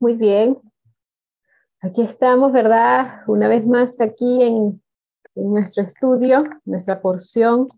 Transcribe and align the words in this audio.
Muy 0.00 0.14
bien. 0.14 0.58
Aquí 1.82 2.02
estamos, 2.02 2.52
¿verdad? 2.52 3.22
Una 3.26 3.48
vez 3.48 3.66
más 3.66 4.00
aquí 4.00 4.42
en, 4.42 4.82
nuestro 5.34 5.82
estudio, 5.82 6.44
nuestra 6.64 7.00
porción 7.00 7.68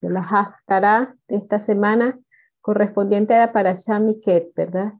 de 0.00 0.10
la 0.10 0.20
Haftarah 0.20 1.14
de 1.28 1.36
esta 1.36 1.58
semana 1.58 2.18
correspondiente 2.60 3.34
a 3.34 3.40
la 3.40 3.52
Parashah 3.52 3.98
Miket, 3.98 4.54
¿verdad? 4.54 4.94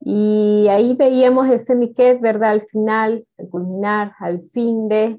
Y 0.00 0.66
ahí 0.68 0.94
veíamos 0.94 1.48
ese 1.48 1.74
Miket, 1.74 2.20
¿verdad? 2.20 2.50
Al 2.50 2.62
final, 2.62 3.26
al 3.38 3.48
culminar, 3.48 4.14
al 4.18 4.48
fin 4.52 4.88
de, 4.88 5.18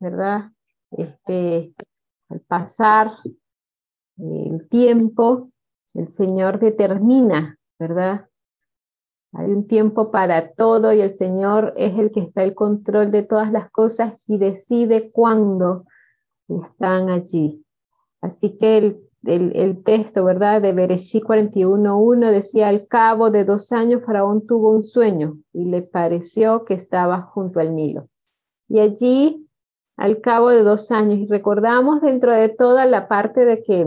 ¿verdad? 0.00 0.50
Este, 0.90 1.72
al 2.28 2.40
pasar 2.40 3.12
el 4.20 4.68
tiempo, 4.68 5.50
el 5.94 6.08
Señor 6.08 6.58
determina, 6.58 7.58
¿verdad? 7.78 8.26
Hay 9.32 9.50
un 9.50 9.66
tiempo 9.66 10.10
para 10.10 10.52
todo 10.52 10.92
y 10.92 11.00
el 11.00 11.10
Señor 11.10 11.72
es 11.76 11.98
el 11.98 12.10
que 12.10 12.20
está 12.20 12.42
al 12.42 12.54
control 12.54 13.10
de 13.10 13.22
todas 13.22 13.52
las 13.52 13.70
cosas 13.70 14.14
y 14.26 14.38
decide 14.38 15.10
cuándo 15.12 15.84
están 16.48 17.10
allí. 17.10 17.64
Así 18.20 18.56
que 18.58 18.78
el, 18.78 19.10
el, 19.24 19.82
texto, 19.84 20.24
¿verdad? 20.24 20.62
De 20.62 20.72
Bereshit 20.72 21.24
41.1 21.24 22.30
decía, 22.30 22.68
al 22.68 22.86
cabo 22.88 23.30
de 23.30 23.44
dos 23.44 23.72
años 23.72 24.02
Faraón 24.04 24.46
tuvo 24.46 24.74
un 24.74 24.82
sueño 24.82 25.38
y 25.52 25.66
le 25.66 25.82
pareció 25.82 26.64
que 26.64 26.74
estaba 26.74 27.22
junto 27.22 27.60
al 27.60 27.74
Nilo. 27.74 28.08
Y 28.68 28.80
allí, 28.80 29.48
al 29.96 30.20
cabo 30.20 30.50
de 30.50 30.62
dos 30.62 30.90
años, 30.90 31.28
recordamos 31.28 32.00
dentro 32.00 32.32
de 32.32 32.48
toda 32.48 32.86
la 32.86 33.08
parte 33.08 33.44
de 33.44 33.62
que, 33.62 33.86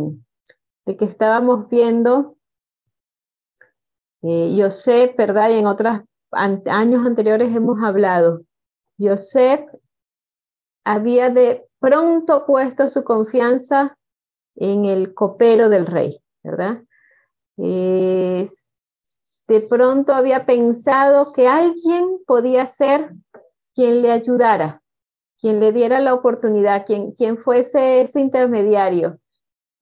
de 0.85 0.97
que 0.97 1.05
estábamos 1.05 1.69
viendo 1.69 2.35
eh, 4.21 4.55
Yosef, 4.55 5.15
¿verdad? 5.17 5.49
Y 5.49 5.59
en 5.59 5.67
otros 5.67 5.99
años 6.31 7.05
anteriores 7.05 7.55
hemos 7.55 7.81
hablado. 7.83 8.41
Yosef 8.97 9.61
había 10.83 11.29
de 11.29 11.65
pronto 11.79 12.45
puesto 12.45 12.89
su 12.89 13.03
confianza 13.03 13.97
en 14.55 14.85
el 14.85 15.13
copero 15.13 15.69
del 15.69 15.85
rey, 15.85 16.19
¿verdad? 16.43 16.81
de 17.55 18.47
pronto 19.69 20.13
había 20.13 20.45
pensado 20.45 21.33
que 21.33 21.47
alguien 21.47 22.17
podía 22.25 22.65
ser 22.65 23.11
quien 23.75 24.01
le 24.01 24.11
ayudara, 24.11 24.81
quien 25.39 25.59
le 25.59 25.71
diera 25.71 25.99
la 25.99 26.13
oportunidad, 26.13 26.85
quien, 26.85 27.11
quien 27.11 27.37
fuese 27.37 28.01
ese 28.01 28.21
intermediario. 28.21 29.19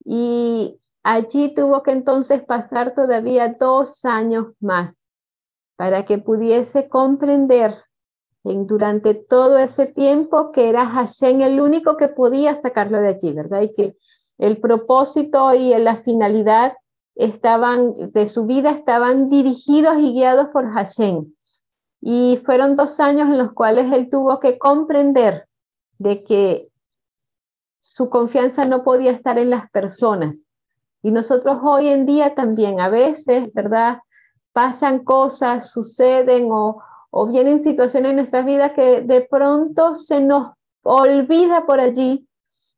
Y 0.04 0.78
Allí 1.04 1.54
tuvo 1.56 1.82
que 1.84 1.92
entonces 1.92 2.44
pasar 2.44 2.94
todavía 2.94 3.56
dos 3.60 4.06
años 4.06 4.48
más 4.60 5.08
para 5.76 6.06
que 6.06 6.20
pudiese 6.20 6.90
comprender 6.90 7.76
en, 8.44 8.68
durante 8.68 9.16
todo 9.16 9.58
ese 9.58 9.88
tiempo 9.88 10.52
que 10.52 10.70
era 10.70 10.86
Hashem 10.86 11.42
el 11.42 11.60
único 11.60 11.98
que 11.98 12.08
podía 12.08 12.54
sacarlo 12.56 13.02
de 13.02 13.10
allí, 13.10 13.34
¿verdad? 13.34 13.62
Y 13.62 13.74
que 13.74 13.98
el 14.38 14.60
propósito 14.60 15.54
y 15.54 15.74
la 15.76 15.96
finalidad 15.98 16.74
de 17.16 18.28
su 18.28 18.46
vida 18.46 18.72
estaban 18.72 19.30
dirigidos 19.30 19.98
y 20.00 20.14
guiados 20.14 20.48
por 20.50 20.72
Hashem. 20.72 21.32
Y 22.00 22.40
fueron 22.44 22.76
dos 22.76 23.00
años 23.00 23.30
en 23.30 23.38
los 23.38 23.54
cuales 23.54 23.92
él 23.92 24.10
tuvo 24.10 24.40
que 24.40 24.58
comprender 24.58 25.46
de 26.00 26.24
que 26.24 26.70
su 27.80 28.10
confianza 28.10 28.66
no 28.66 28.84
podía 28.84 29.12
estar 29.12 29.38
en 29.38 29.52
las 29.52 29.70
personas, 29.70 30.48
y 31.02 31.12
nosotros 31.12 31.60
hoy 31.64 31.88
en 31.88 32.06
día 32.06 32.36
también 32.36 32.80
a 32.80 32.90
veces, 32.90 33.52
¿verdad? 33.54 34.00
Pasan 34.54 35.04
cosas, 35.04 35.72
suceden 35.72 36.52
o, 36.52 36.82
o 37.10 37.28
vienen 37.28 37.62
situaciones 37.62 38.12
en 38.12 38.16
nuestras 38.18 38.46
vidas 38.46 38.72
que 38.74 39.02
de 39.02 39.22
pronto 39.22 39.96
se 39.96 40.20
nos 40.20 40.54
olvida 40.84 41.66
por 41.66 41.80
allí 41.80 42.28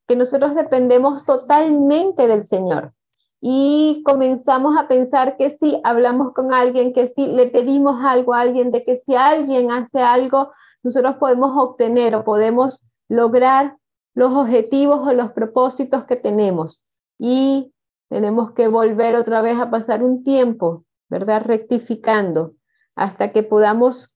que 0.06 0.16
nosotros 0.16 0.54
dependemos 0.54 1.24
totalmente 1.24 2.26
del 2.26 2.44
Señor. 2.44 2.92
Y 3.40 4.02
comenzamos 4.06 4.76
a 4.78 4.88
pensar 4.88 5.36
que 5.36 5.50
si 5.50 5.78
hablamos 5.84 6.32
con 6.32 6.52
alguien, 6.52 6.94
que 6.94 7.08
si 7.08 7.26
le 7.26 7.46
pedimos 7.48 8.02
algo 8.02 8.32
a 8.32 8.40
alguien, 8.40 8.70
de 8.70 8.84
que 8.84 8.96
si 8.96 9.14
alguien 9.14 9.70
hace 9.70 10.00
algo, 10.00 10.50
nosotros 10.82 11.16
podemos 11.16 11.52
obtener 11.56 12.14
o 12.14 12.24
podemos 12.24 12.86
lograr 13.08 13.76
los 14.14 14.32
objetivos 14.32 15.06
o 15.06 15.12
los 15.12 15.32
propósitos 15.32 16.04
que 16.04 16.16
tenemos. 16.16 16.80
Y 17.18 17.73
tenemos 18.08 18.52
que 18.52 18.68
volver 18.68 19.16
otra 19.16 19.42
vez 19.42 19.58
a 19.58 19.70
pasar 19.70 20.02
un 20.02 20.22
tiempo, 20.22 20.84
¿verdad? 21.08 21.42
Rectificando 21.44 22.54
hasta 22.94 23.32
que 23.32 23.42
podamos 23.42 24.14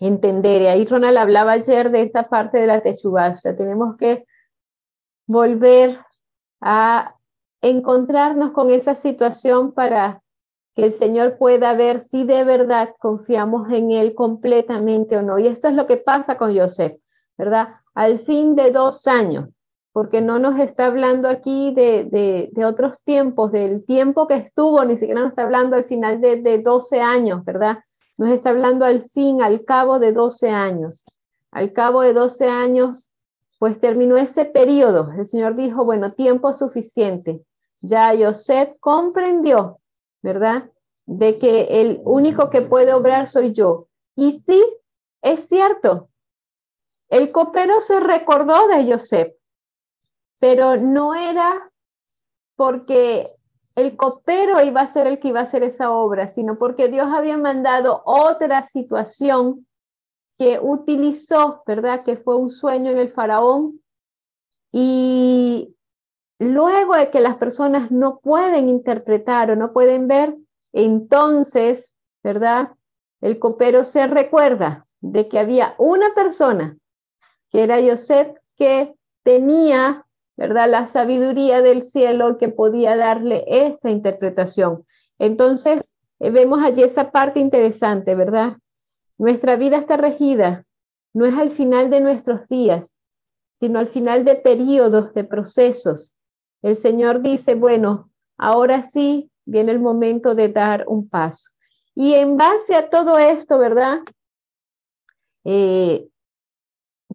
entender. 0.00 0.62
Y 0.62 0.66
ahí 0.66 0.86
Ronald 0.86 1.18
hablaba 1.18 1.52
ayer 1.52 1.90
de 1.90 2.02
esa 2.02 2.28
parte 2.28 2.58
de 2.58 2.66
la 2.66 2.80
techubasha. 2.80 3.56
Tenemos 3.56 3.96
que 3.96 4.24
volver 5.26 6.00
a 6.60 7.16
encontrarnos 7.60 8.52
con 8.52 8.70
esa 8.70 8.94
situación 8.94 9.72
para 9.72 10.22
que 10.74 10.84
el 10.84 10.92
Señor 10.92 11.36
pueda 11.38 11.74
ver 11.74 12.00
si 12.00 12.24
de 12.24 12.44
verdad 12.44 12.94
confiamos 12.98 13.70
en 13.70 13.92
Él 13.92 14.14
completamente 14.14 15.16
o 15.16 15.22
no. 15.22 15.38
Y 15.38 15.46
esto 15.46 15.68
es 15.68 15.74
lo 15.74 15.86
que 15.86 15.98
pasa 15.98 16.36
con 16.36 16.56
Joseph, 16.56 16.98
¿verdad? 17.36 17.68
Al 17.94 18.18
fin 18.18 18.56
de 18.56 18.70
dos 18.70 19.06
años, 19.06 19.50
porque 19.92 20.22
no 20.22 20.38
nos 20.38 20.58
está 20.58 20.86
hablando 20.86 21.28
aquí 21.28 21.74
de, 21.74 22.50
otros 22.66 23.02
tiempos, 23.04 23.52
del 23.52 23.84
tiempo 23.84 24.26
que 24.26 24.36
estuvo, 24.36 24.82
ni 24.84 24.96
siquiera 24.96 25.20
nos 25.20 25.30
está 25.30 25.42
hablando 25.42 25.76
al 25.76 25.84
final 25.84 26.20
de, 26.20 26.36
de 26.36 26.58
12 26.58 27.00
años, 27.00 27.44
¿verdad? 27.44 27.78
Nos 28.18 28.30
está 28.30 28.50
hablando 28.50 28.86
al 28.86 29.02
fin, 29.10 29.42
al 29.42 29.64
cabo 29.64 29.98
de 29.98 30.12
12 30.12 30.48
años. 30.50 31.04
Al 31.50 31.72
cabo 31.74 32.00
de 32.00 32.14
12 32.14 32.48
años, 32.48 33.10
pues 33.58 33.78
terminó 33.78 34.16
ese 34.16 34.46
periodo. 34.46 35.12
El 35.16 35.26
Señor 35.26 35.54
dijo, 35.54 35.84
bueno, 35.84 36.12
tiempo 36.12 36.54
suficiente. 36.54 37.42
Ya 37.82 38.14
Joseph 38.18 38.74
comprendió, 38.80 39.78
¿verdad? 40.22 40.70
De 41.04 41.38
que 41.38 41.64
el 41.82 42.00
único 42.04 42.48
que 42.48 42.62
puede 42.62 42.94
obrar 42.94 43.26
soy 43.26 43.52
yo. 43.52 43.88
Y 44.14 44.32
sí, 44.32 44.62
es 45.20 45.48
cierto. 45.48 46.08
El 47.10 47.30
copero 47.30 47.82
se 47.82 48.00
recordó 48.00 48.68
de 48.68 48.90
Joseph 48.90 49.34
pero 50.42 50.76
no 50.76 51.14
era 51.14 51.70
porque 52.56 53.28
el 53.76 53.96
copero 53.96 54.60
iba 54.60 54.80
a 54.80 54.88
ser 54.88 55.06
el 55.06 55.20
que 55.20 55.28
iba 55.28 55.38
a 55.38 55.44
hacer 55.44 55.62
esa 55.62 55.92
obra, 55.92 56.26
sino 56.26 56.58
porque 56.58 56.88
Dios 56.88 57.06
había 57.12 57.36
mandado 57.36 58.02
otra 58.04 58.64
situación 58.64 59.68
que 60.36 60.58
utilizó, 60.60 61.62
¿verdad? 61.64 62.02
Que 62.02 62.16
fue 62.16 62.34
un 62.34 62.50
sueño 62.50 62.90
en 62.90 62.98
el 62.98 63.12
faraón. 63.12 63.80
Y 64.72 65.76
luego 66.40 66.96
de 66.96 67.10
que 67.10 67.20
las 67.20 67.36
personas 67.36 67.92
no 67.92 68.18
pueden 68.18 68.68
interpretar 68.68 69.52
o 69.52 69.54
no 69.54 69.72
pueden 69.72 70.08
ver, 70.08 70.36
entonces, 70.72 71.92
¿verdad? 72.24 72.72
El 73.20 73.38
copero 73.38 73.84
se 73.84 74.08
recuerda 74.08 74.88
de 75.00 75.28
que 75.28 75.38
había 75.38 75.76
una 75.78 76.14
persona, 76.14 76.76
que 77.48 77.62
era 77.62 77.80
Joseph, 77.80 78.36
que 78.56 78.96
tenía 79.22 80.04
¿verdad? 80.36 80.68
La 80.70 80.86
sabiduría 80.86 81.62
del 81.62 81.84
cielo 81.84 82.38
que 82.38 82.48
podía 82.48 82.96
darle 82.96 83.44
esa 83.46 83.90
interpretación. 83.90 84.84
Entonces, 85.18 85.82
eh, 86.20 86.30
vemos 86.30 86.62
allí 86.62 86.82
esa 86.82 87.10
parte 87.10 87.40
interesante, 87.40 88.14
¿verdad? 88.14 88.56
Nuestra 89.18 89.56
vida 89.56 89.78
está 89.78 89.96
regida, 89.96 90.64
no 91.12 91.26
es 91.26 91.34
al 91.34 91.50
final 91.50 91.90
de 91.90 92.00
nuestros 92.00 92.48
días, 92.48 93.00
sino 93.60 93.78
al 93.78 93.88
final 93.88 94.24
de 94.24 94.36
periodos, 94.36 95.14
de 95.14 95.24
procesos. 95.24 96.16
El 96.62 96.76
Señor 96.76 97.22
dice, 97.22 97.54
bueno, 97.54 98.10
ahora 98.38 98.82
sí 98.82 99.30
viene 99.44 99.72
el 99.72 99.80
momento 99.80 100.34
de 100.34 100.48
dar 100.48 100.84
un 100.88 101.08
paso. 101.08 101.50
Y 101.94 102.14
en 102.14 102.36
base 102.36 102.74
a 102.74 102.88
todo 102.88 103.18
esto, 103.18 103.58
¿verdad? 103.58 104.00
Eh, 105.44 106.08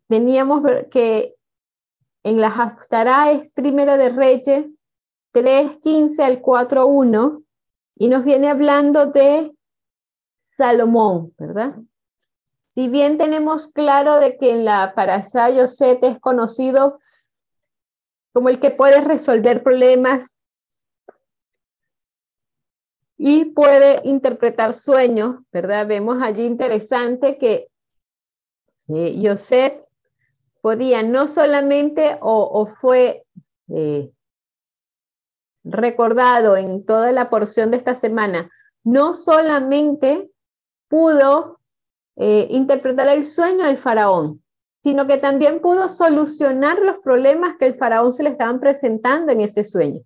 teníamos 0.07 0.63
que 0.91 1.36
en 2.27 2.41
la 2.41 2.49
Haftarah 2.49 3.31
es 3.31 3.53
Primera 3.53 3.95
de 3.95 4.09
Reyes 4.09 4.65
3.15 5.33 6.21
al 6.21 6.41
4.1 6.41 7.45
y 7.95 8.09
nos 8.09 8.25
viene 8.25 8.49
hablando 8.49 9.05
de 9.05 9.55
Salomón, 10.37 11.33
¿verdad? 11.37 11.75
Si 12.67 12.89
bien 12.89 13.17
tenemos 13.17 13.69
claro 13.69 14.19
de 14.19 14.37
que 14.37 14.51
en 14.51 14.65
la 14.65 14.93
Parashá 14.93 15.49
Yosef 15.51 15.99
es 16.03 16.19
conocido 16.19 16.99
como 18.33 18.49
el 18.49 18.59
que 18.59 18.71
puede 18.71 18.99
resolver 18.99 19.63
problemas 19.63 20.35
y 23.17 23.45
puede 23.45 24.01
interpretar 24.03 24.73
sueños, 24.73 25.37
¿verdad? 25.53 25.87
Vemos 25.87 26.21
allí 26.21 26.43
interesante 26.43 27.37
que 27.37 27.69
eh, 28.89 29.17
podía 30.61 31.03
no 31.03 31.27
solamente 31.27 32.17
o, 32.21 32.65
fue, 32.65 33.25
eh, 33.69 34.11
recordado 35.63 36.55
en 36.57 36.85
toda 36.85 37.11
la 37.11 37.29
porción 37.29 37.71
de 37.71 37.77
esta 37.77 37.95
semana, 37.95 38.49
no 38.83 39.13
solamente 39.13 40.29
pudo 40.87 41.59
eh, 42.15 42.47
interpretar 42.49 43.07
el 43.09 43.23
sueño 43.23 43.65
del 43.65 43.77
faraón, 43.77 44.41
sino 44.83 45.05
que 45.07 45.17
también 45.17 45.59
pudo 45.59 45.89
solucionar 45.89 46.79
los 46.79 46.97
problemas 46.99 47.57
que 47.59 47.65
el 47.65 47.75
faraón 47.77 48.13
se 48.13 48.23
le 48.23 48.29
estaban 48.29 48.59
presentando 48.59 49.31
en 49.31 49.41
ese 49.41 49.63
sueño. 49.63 50.01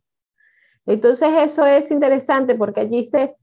Entonces 0.86 1.30
eso 1.38 1.66
es 1.66 1.92
interesante 1.92 2.56
porque 2.56 2.82
allí 2.82 3.04
se, 3.04 3.36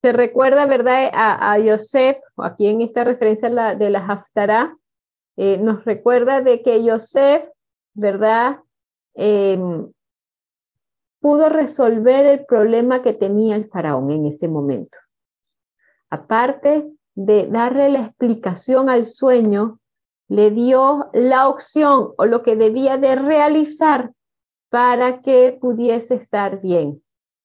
se 0.00 0.12
recuerda, 0.12 0.64
¿verdad? 0.66 1.10
A, 1.12 1.52
a 1.52 1.58
Yosef, 1.58 2.16
aquí 2.38 2.68
en 2.68 2.80
esta 2.80 3.04
referencia 3.04 3.74
de 3.74 3.90
la 3.90 3.98
Haftarah, 3.98 4.74
eh, 5.40 5.56
nos 5.56 5.84
recuerda 5.84 6.40
de 6.40 6.62
que 6.62 6.82
Yosef, 6.82 7.48
¿verdad? 7.94 8.58
Em, 9.14 9.88
pudo 11.20 11.48
resolver 11.48 12.26
el 12.26 12.44
problema 12.44 13.02
que 13.02 13.12
tenía 13.12 13.54
el 13.54 13.68
faraón 13.68 14.10
en 14.10 14.26
ese 14.26 14.48
momento. 14.48 14.98
Aparte 16.10 16.90
de 17.14 17.46
darle 17.46 17.88
la 17.88 18.00
explicación 18.00 18.90
al 18.90 19.06
sueño, 19.06 19.78
le 20.26 20.50
dio 20.50 21.08
la 21.12 21.48
opción 21.48 22.14
o 22.18 22.26
lo 22.26 22.42
que 22.42 22.56
debía 22.56 22.96
de 22.96 23.14
realizar 23.14 24.12
para 24.70 25.20
que 25.22 25.56
pudiese 25.60 26.16
estar 26.16 26.60
bien. 26.60 27.00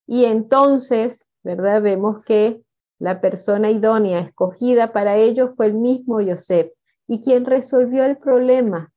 Y 0.08 0.26
entonces, 0.26 1.30
¿verdad? 1.44 1.84
Vemos 1.84 2.26
que 2.26 2.64
la 2.98 3.22
persona 3.22 3.70
idónea 3.70 4.18
escogida 4.18 4.92
para 4.94 5.16
ello 5.16 5.50
fue 5.50 5.68
el 5.68 5.76
mismo 5.76 6.22
Yosef. 6.22 6.72
Y 7.08 7.22
quien 7.22 7.46
resolvió 7.46 8.04
el 8.06 8.18
problema, 8.18 8.92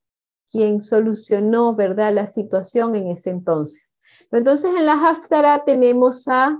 quien 0.50 0.82
solucionó, 0.82 1.74
¿verdad?, 1.74 2.12
la 2.12 2.26
situación 2.26 2.96
en 2.96 3.10
ese 3.10 3.30
entonces. 3.30 3.92
Entonces, 4.30 4.74
en 4.76 4.84
la 4.86 4.94
Haftara 4.94 5.64
tenemos 5.64 6.28
a 6.28 6.58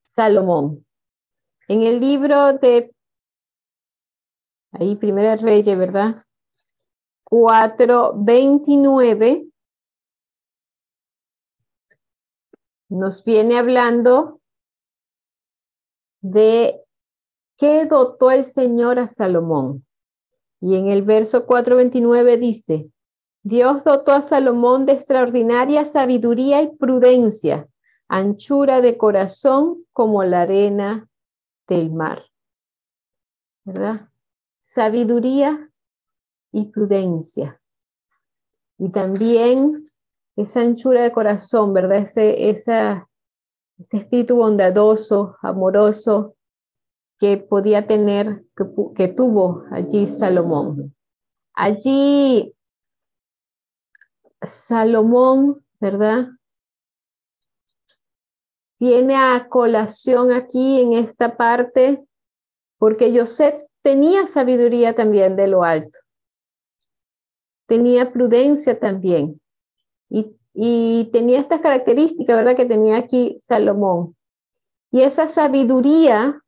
Salomón. 0.00 0.84
En 1.68 1.82
el 1.82 2.00
libro 2.00 2.54
de 2.54 2.92
Ahí, 4.72 4.96
Primera 4.96 5.36
Reyes, 5.36 5.78
¿verdad? 5.78 6.24
4.29 7.24 9.48
nos 12.90 13.24
viene 13.24 13.58
hablando 13.58 14.40
de 16.20 16.82
qué 17.58 17.84
dotó 17.84 18.30
el 18.30 18.44
Señor 18.44 18.98
a 18.98 19.08
Salomón. 19.08 19.84
Y 20.60 20.76
en 20.76 20.88
el 20.88 21.02
verso 21.02 21.46
4.29 21.46 22.38
dice, 22.38 22.90
Dios 23.42 23.84
dotó 23.84 24.12
a 24.12 24.22
Salomón 24.22 24.86
de 24.86 24.92
extraordinaria 24.92 25.84
sabiduría 25.84 26.62
y 26.62 26.74
prudencia, 26.76 27.68
anchura 28.08 28.80
de 28.80 28.96
corazón 28.96 29.84
como 29.92 30.24
la 30.24 30.42
arena 30.42 31.08
del 31.66 31.92
mar. 31.92 32.24
¿Verdad? 33.64 34.08
sabiduría 34.78 35.70
y 36.52 36.66
prudencia. 36.66 37.60
Y 38.78 38.90
también 38.90 39.90
esa 40.36 40.60
anchura 40.60 41.02
de 41.02 41.10
corazón, 41.10 41.72
¿verdad? 41.72 41.98
Ese, 41.98 42.48
ese 42.48 43.02
espíritu 43.96 44.36
bondadoso, 44.36 45.36
amoroso 45.42 46.36
que 47.18 47.36
podía 47.36 47.86
tener, 47.86 48.44
que, 48.94 49.08
tuvo 49.08 49.64
allí 49.72 50.06
Salomón. 50.06 50.94
Allí 51.52 52.54
Salomón, 54.40 55.64
¿verdad? 55.80 56.28
Viene 58.78 59.16
a 59.16 59.48
colación 59.48 60.30
aquí 60.30 60.80
en 60.80 60.92
esta 60.92 61.36
parte, 61.36 62.04
porque 62.78 63.12
Joseph 63.16 63.64
tenía 63.82 64.28
sabiduría 64.28 64.94
también 64.94 65.34
de 65.34 65.48
lo 65.48 65.64
alto. 65.64 65.98
Tenía 67.66 68.12
prudencia 68.12 68.78
también. 68.78 69.40
Y, 70.60 71.08
tenía 71.12 71.38
estas 71.38 71.60
características, 71.60 72.36
¿verdad? 72.36 72.56
Que 72.56 72.66
tenía 72.66 72.96
aquí 72.96 73.38
Salomón. 73.40 74.16
Y 74.90 75.02
esa 75.02 75.28
sabiduría 75.28 76.42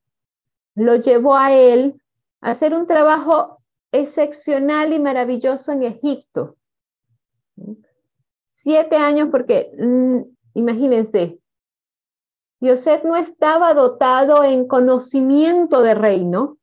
lo 0.80 0.96
llevó 0.96 1.36
a 1.36 1.52
él 1.52 2.00
a 2.40 2.50
hacer 2.50 2.72
un 2.72 2.86
trabajo 2.86 3.58
excepcional 3.92 4.94
y 4.94 4.98
maravilloso 4.98 5.72
en 5.72 5.82
Egipto. 5.82 6.56
Siete 8.46 8.96
años 8.96 9.28
porque, 9.30 9.70
mm, 9.78 10.20
imagínense, 10.54 11.38
Yosef 12.60 13.04
no 13.04 13.16
estaba 13.16 13.74
dotado 13.74 14.42
en 14.42 14.66
conocimiento 14.66 15.82
de 15.82 15.94
reino, 15.94 16.56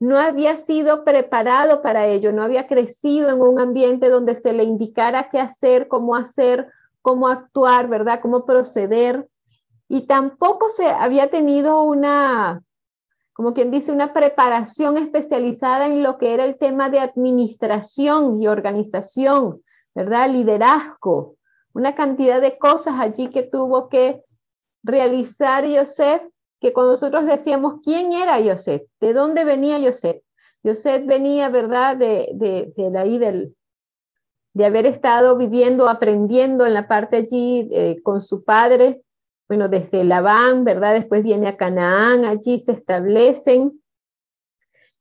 no 0.00 0.18
había 0.18 0.56
sido 0.56 1.04
preparado 1.04 1.82
para 1.82 2.06
ello, 2.06 2.32
no 2.32 2.42
había 2.42 2.66
crecido 2.66 3.28
en 3.28 3.40
un 3.40 3.60
ambiente 3.60 4.08
donde 4.08 4.34
se 4.34 4.52
le 4.52 4.64
indicara 4.64 5.28
qué 5.30 5.38
hacer, 5.38 5.88
cómo 5.88 6.16
hacer, 6.16 6.68
cómo 7.02 7.28
actuar, 7.28 7.88
¿verdad? 7.88 8.20
Cómo 8.20 8.46
proceder. 8.46 9.28
Y 9.88 10.06
tampoco 10.06 10.70
se 10.70 10.86
había 10.86 11.30
tenido 11.30 11.82
una, 11.82 12.62
como 13.32 13.54
quien 13.54 13.70
dice, 13.70 13.92
una 13.92 14.12
preparación 14.12 14.98
especializada 14.98 15.86
en 15.86 16.02
lo 16.02 16.18
que 16.18 16.34
era 16.34 16.44
el 16.44 16.58
tema 16.58 16.90
de 16.90 17.00
administración 17.00 18.42
y 18.42 18.46
organización, 18.46 19.62
¿verdad? 19.94 20.28
Liderazgo, 20.30 21.36
una 21.72 21.94
cantidad 21.94 22.40
de 22.40 22.58
cosas 22.58 23.00
allí 23.00 23.28
que 23.28 23.42
tuvo 23.42 23.88
que 23.88 24.22
realizar 24.82 25.66
Joseph 25.66 26.22
que 26.62 26.72
cuando 26.72 26.92
nosotros 26.92 27.26
decíamos 27.26 27.80
quién 27.82 28.12
era 28.12 28.38
Yosef, 28.38 28.82
de 29.00 29.12
dónde 29.12 29.44
venía 29.44 29.80
Yosef. 29.80 30.22
Yosef 30.62 31.04
venía, 31.04 31.48
¿verdad?, 31.48 31.96
de, 31.96 32.30
de, 32.34 32.72
de 32.76 32.98
ahí 32.98 33.18
del, 33.18 33.56
de 34.54 34.64
haber 34.64 34.86
estado 34.86 35.36
viviendo, 35.36 35.88
aprendiendo 35.88 36.64
en 36.64 36.74
la 36.74 36.86
parte 36.86 37.16
allí 37.16 37.68
eh, 37.72 38.00
con 38.04 38.22
su 38.22 38.44
padre, 38.44 39.02
bueno, 39.52 39.68
desde 39.68 40.02
Labán, 40.02 40.64
¿verdad? 40.64 40.94
Después 40.94 41.22
viene 41.22 41.46
a 41.46 41.58
Canaán, 41.58 42.24
allí 42.24 42.58
se 42.58 42.72
establecen, 42.72 43.82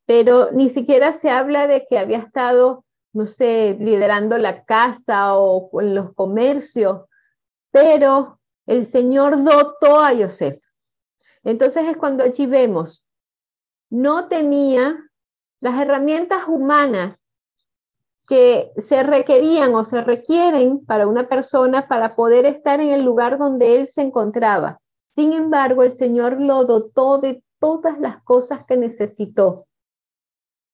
pero 0.05 0.51
ni 0.51 0.67
siquiera 0.67 1.13
se 1.13 1.29
habla 1.29 1.67
de 1.67 1.85
que 1.87 1.97
había 1.97 2.17
estado, 2.17 2.83
no 3.13 3.27
sé, 3.27 3.77
liderando 3.79 4.37
la 4.37 4.65
casa 4.65 5.37
o 5.37 5.79
en 5.79 5.95
los 5.95 6.13
comercios, 6.13 7.05
pero 7.71 8.39
el 8.65 8.85
Señor 8.85 9.41
dotó 9.41 10.01
a 10.01 10.11
Yosef 10.11 10.59
entonces 11.43 11.85
es 11.87 11.97
cuando 11.97 12.23
allí 12.23 12.45
vemos, 12.45 13.05
no 13.89 14.27
tenía 14.27 14.97
las 15.59 15.79
herramientas 15.79 16.43
humanas 16.47 17.20
que 18.31 18.71
se 18.77 19.03
requerían 19.03 19.75
o 19.75 19.83
se 19.83 20.01
requieren 20.01 20.85
para 20.85 21.05
una 21.05 21.27
persona 21.27 21.89
para 21.89 22.15
poder 22.15 22.45
estar 22.45 22.79
en 22.79 22.87
el 22.87 23.03
lugar 23.03 23.37
donde 23.37 23.75
él 23.75 23.87
se 23.87 24.03
encontraba. 24.03 24.79
Sin 25.13 25.33
embargo, 25.33 25.83
el 25.83 25.91
Señor 25.91 26.39
lo 26.39 26.63
dotó 26.63 27.17
de 27.17 27.43
todas 27.59 27.99
las 27.99 28.23
cosas 28.23 28.65
que 28.65 28.77
necesitó 28.77 29.65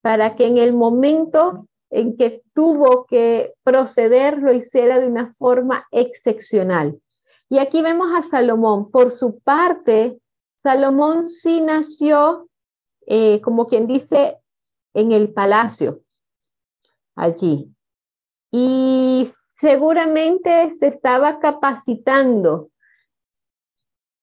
para 0.04 0.36
que 0.36 0.46
en 0.46 0.60
el 0.60 0.72
momento 0.72 1.66
en 1.90 2.16
que 2.16 2.44
tuvo 2.54 3.08
que 3.08 3.56
proceder 3.64 4.38
lo 4.38 4.54
hiciera 4.54 5.00
de 5.00 5.08
una 5.08 5.34
forma 5.34 5.88
excepcional. 5.90 7.02
Y 7.50 7.58
aquí 7.58 7.82
vemos 7.82 8.10
a 8.16 8.22
Salomón, 8.22 8.92
por 8.92 9.10
su 9.10 9.40
parte, 9.40 10.20
Salomón 10.58 11.28
sí 11.28 11.60
nació, 11.62 12.50
eh, 13.08 13.42
como 13.42 13.66
quien 13.66 13.88
dice, 13.88 14.38
en 14.94 15.12
el 15.12 15.34
palacio, 15.34 16.02
allí. 17.18 17.74
Y 18.52 19.28
seguramente 19.60 20.72
se 20.74 20.88
estaba 20.88 21.40
capacitando. 21.40 22.70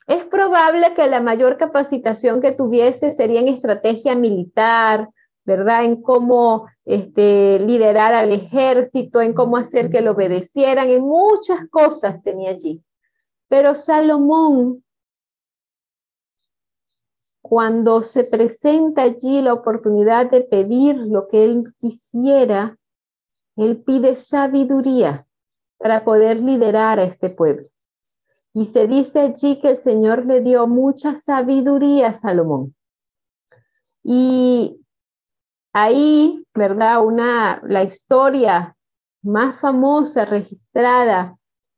Es 0.07 0.25
probable 0.25 0.95
que 0.95 1.07
la 1.07 1.21
mayor 1.21 1.59
capacitación 1.59 2.41
que 2.41 2.53
tuviese 2.53 3.13
sería 3.13 3.41
en 3.41 3.49
estrategia 3.49 4.15
militar, 4.15 5.09
¿verdad? 5.45 5.85
En 5.85 6.01
cómo 6.01 6.67
este, 6.85 7.59
liderar 7.59 8.15
al 8.15 8.33
ejército, 8.33 9.21
en 9.21 9.35
cómo 9.35 9.57
hacer 9.57 9.91
que 9.91 10.01
lo 10.01 10.13
obedecieran, 10.13 10.89
en 10.89 11.03
muchas 11.03 11.69
cosas 11.71 12.23
tenía 12.23 12.51
allí. 12.51 12.83
Pero 13.49 13.75
Salomón 13.75 14.85
cuando 17.47 18.03
se 18.03 18.25
presenta 18.25 19.03
allí 19.03 19.43
la 19.43 19.53
oportunidad 19.53 20.31
de 20.31 20.41
pedir 20.41 20.97
lo 20.97 21.29
que 21.29 21.45
él 21.45 21.75
quisiera, 21.79 22.79
él 23.57 23.83
pide 23.83 24.17
sabiduría 24.17 25.27
para 25.79 26.05
poder 26.05 26.41
liderar 26.41 26.99
a 26.99 27.05
este 27.05 27.31
pueblo. 27.31 27.69
Y 28.53 28.67
se 28.67 28.87
dice 28.87 29.21
allí 29.21 29.59
que 29.61 29.71
el 29.71 29.77
Señor 29.77 30.27
le 30.27 30.41
dio 30.41 30.67
mucha 30.67 31.15
sabiduría 31.15 32.09
a 32.09 32.15
Salomón. 32.15 32.75
Y 34.03 34.81
ahí, 35.73 36.47
¿verdad? 36.55 37.05
Una, 37.05 37.61
la 37.67 37.83
historia 37.83 38.77
más 39.23 39.59
famosa 39.59 40.25
registrada 40.25 41.37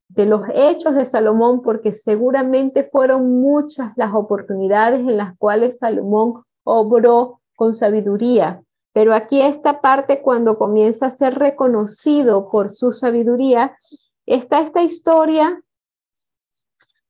de 0.09 0.27
los 0.27 0.43
hechos 0.53 0.95
de 0.95 1.07
Salomón, 1.07 1.63
porque 1.63 1.93
seguramente 1.93 2.85
fueron 2.85 3.41
muchas 3.41 3.93
las 3.97 4.15
oportunidades 4.15 5.01
en 5.01 5.17
las 5.17 5.37
cuales 5.39 5.79
Salomón 5.79 6.45
obró 6.65 7.41
con 7.57 7.75
sabiduría. 7.75 8.63
Pero 8.97 9.13
aquí 9.13 9.43
esta 9.43 9.83
parte, 9.83 10.23
cuando 10.23 10.57
comienza 10.57 11.05
a 11.05 11.11
ser 11.11 11.35
reconocido 11.35 12.49
por 12.49 12.71
su 12.71 12.93
sabiduría, 12.93 13.77
está 14.25 14.63
esta 14.63 14.83
historia, 14.83 15.63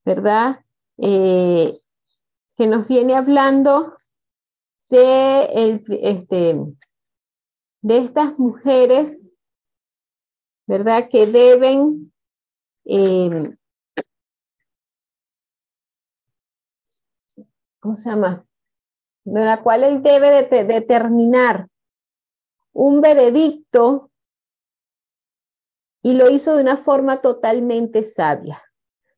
¿verdad? 0.05 0.65
Eh, 0.99 1.79
que 2.57 2.67
nos 2.67 2.89
viene 2.89 3.15
hablando 3.15 3.95
de, 4.89 5.81
este, 6.03 6.61
de 7.83 7.99
estas 7.99 8.37
mujeres, 8.37 9.23
¿verdad? 10.67 11.09
Que 11.09 11.29
deben 11.29 12.13
eh, 12.85 13.57
¿cómo 17.79 17.95
se 17.95 18.11
llama? 18.11 18.45
De 19.23 19.45
la 19.45 19.63
cual 19.63 19.85
él 19.85 20.03
debe 20.03 20.43
de, 20.43 20.65
determinar 20.65 21.69
un 22.77 23.01
veredicto 23.01 24.11
y 26.03 26.13
lo 26.13 26.29
hizo 26.29 26.55
de 26.55 26.63
una 26.63 26.77
forma 26.77 27.23
totalmente 27.23 28.05
sabia. 28.05 28.63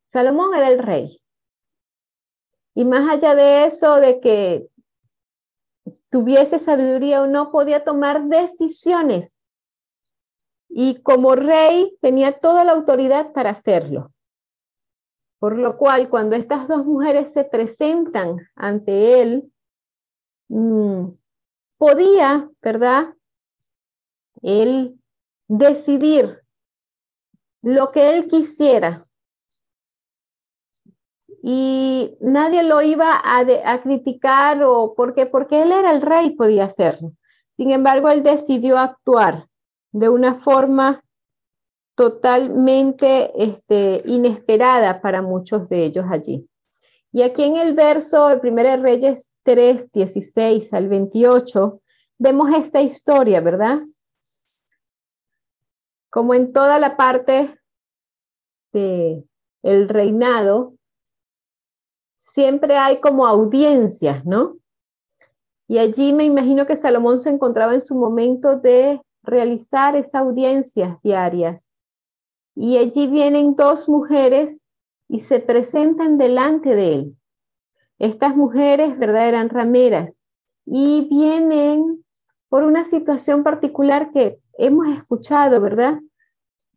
Salomón 0.07 0.55
era 0.55 0.69
el 0.69 0.79
rey. 0.79 1.21
Y 2.75 2.85
más 2.85 3.11
allá 3.11 3.35
de 3.35 3.67
eso, 3.67 3.97
de 3.97 4.21
que 4.21 4.71
tuviese 6.09 6.61
sabiduría 6.61 7.21
o 7.23 7.27
no, 7.27 7.50
podía 7.50 7.83
tomar 7.83 8.29
decisiones 8.29 9.43
y 10.69 11.03
como 11.03 11.35
rey 11.35 11.99
tenía 12.00 12.38
toda 12.38 12.62
la 12.62 12.73
autoridad 12.73 13.33
para 13.33 13.50
hacerlo. 13.50 14.12
Por 15.41 15.59
lo 15.59 15.77
cual, 15.77 16.09
cuando 16.09 16.37
estas 16.37 16.69
dos 16.69 16.87
mujeres 16.87 17.33
se 17.33 17.43
presentan 17.43 18.49
ante 18.55 19.21
él, 19.21 19.53
mm, 20.49 21.09
podía, 21.77 22.49
¿verdad? 22.62 23.15
Él 24.42 24.99
decidir 25.49 26.42
lo 27.62 27.90
que 27.90 28.14
él 28.14 28.28
quisiera. 28.28 29.04
Y 31.42 32.16
nadie 32.21 32.62
lo 32.62 32.83
iba 32.83 33.21
a, 33.23 33.83
criticar 33.83 34.62
o 34.64 34.95
porque, 34.97 35.26
porque 35.26 35.62
él 35.62 35.73
era 35.73 35.90
el 35.90 36.02
rey, 36.02 36.30
podía 36.30 36.64
hacerlo. 36.64 37.12
Sin 37.57 37.71
embargo, 37.71 38.09
él 38.09 38.23
decidió 38.23 38.78
actuar 38.78 39.47
de 39.92 40.09
una 40.09 40.35
forma 40.40 41.02
totalmente 41.97 43.33
este, 43.42 44.02
inesperada 44.04 45.00
para 45.00 45.23
muchos 45.23 45.68
de 45.68 45.85
ellos 45.85 46.07
allí. 46.09 46.49
Y 47.12 47.23
aquí 47.23 47.45
en 47.45 47.57
el 47.57 47.75
verso, 47.75 48.30
el 48.30 48.40
1 48.40 48.76
Reyes 48.83 49.35
3, 49.42 49.90
16 49.92 50.73
al 50.73 50.88
28, 50.88 51.80
vemos 52.18 52.54
esta 52.54 52.83
historia, 52.83 53.40
¿verdad? 53.40 53.80
Como 56.18 56.34
en 56.34 56.52
toda 56.52 56.80
la 56.80 56.96
parte 56.96 57.48
del 58.72 59.25
el 59.62 59.88
reinado, 59.88 60.75
siempre 62.16 62.76
hay 62.76 62.98
como 62.98 63.25
audiencias, 63.25 64.26
¿no? 64.26 64.56
Y 65.68 65.78
allí 65.78 66.12
me 66.12 66.25
imagino 66.25 66.66
que 66.66 66.75
Salomón 66.75 67.20
se 67.20 67.30
encontraba 67.30 67.72
en 67.72 67.80
su 67.80 67.94
momento 67.94 68.56
de 68.56 69.00
realizar 69.22 69.94
esas 69.94 70.16
audiencias 70.16 71.00
diarias. 71.02 71.70
Y 72.56 72.78
allí 72.78 73.06
vienen 73.06 73.54
dos 73.54 73.88
mujeres 73.88 74.66
y 75.06 75.20
se 75.20 75.38
presentan 75.38 76.18
delante 76.18 76.75
de 76.75 76.94
él. 76.94 77.16
Estas 78.00 78.34
mujeres, 78.34 78.98
¿verdad? 78.98 79.28
Eran 79.28 79.50
rameras 79.50 80.20
y 80.66 81.06
vienen 81.08 82.04
por 82.48 82.64
una 82.64 82.82
situación 82.82 83.44
particular 83.44 84.10
que 84.10 84.40
hemos 84.58 84.88
escuchado, 84.88 85.60
¿verdad? 85.60 86.00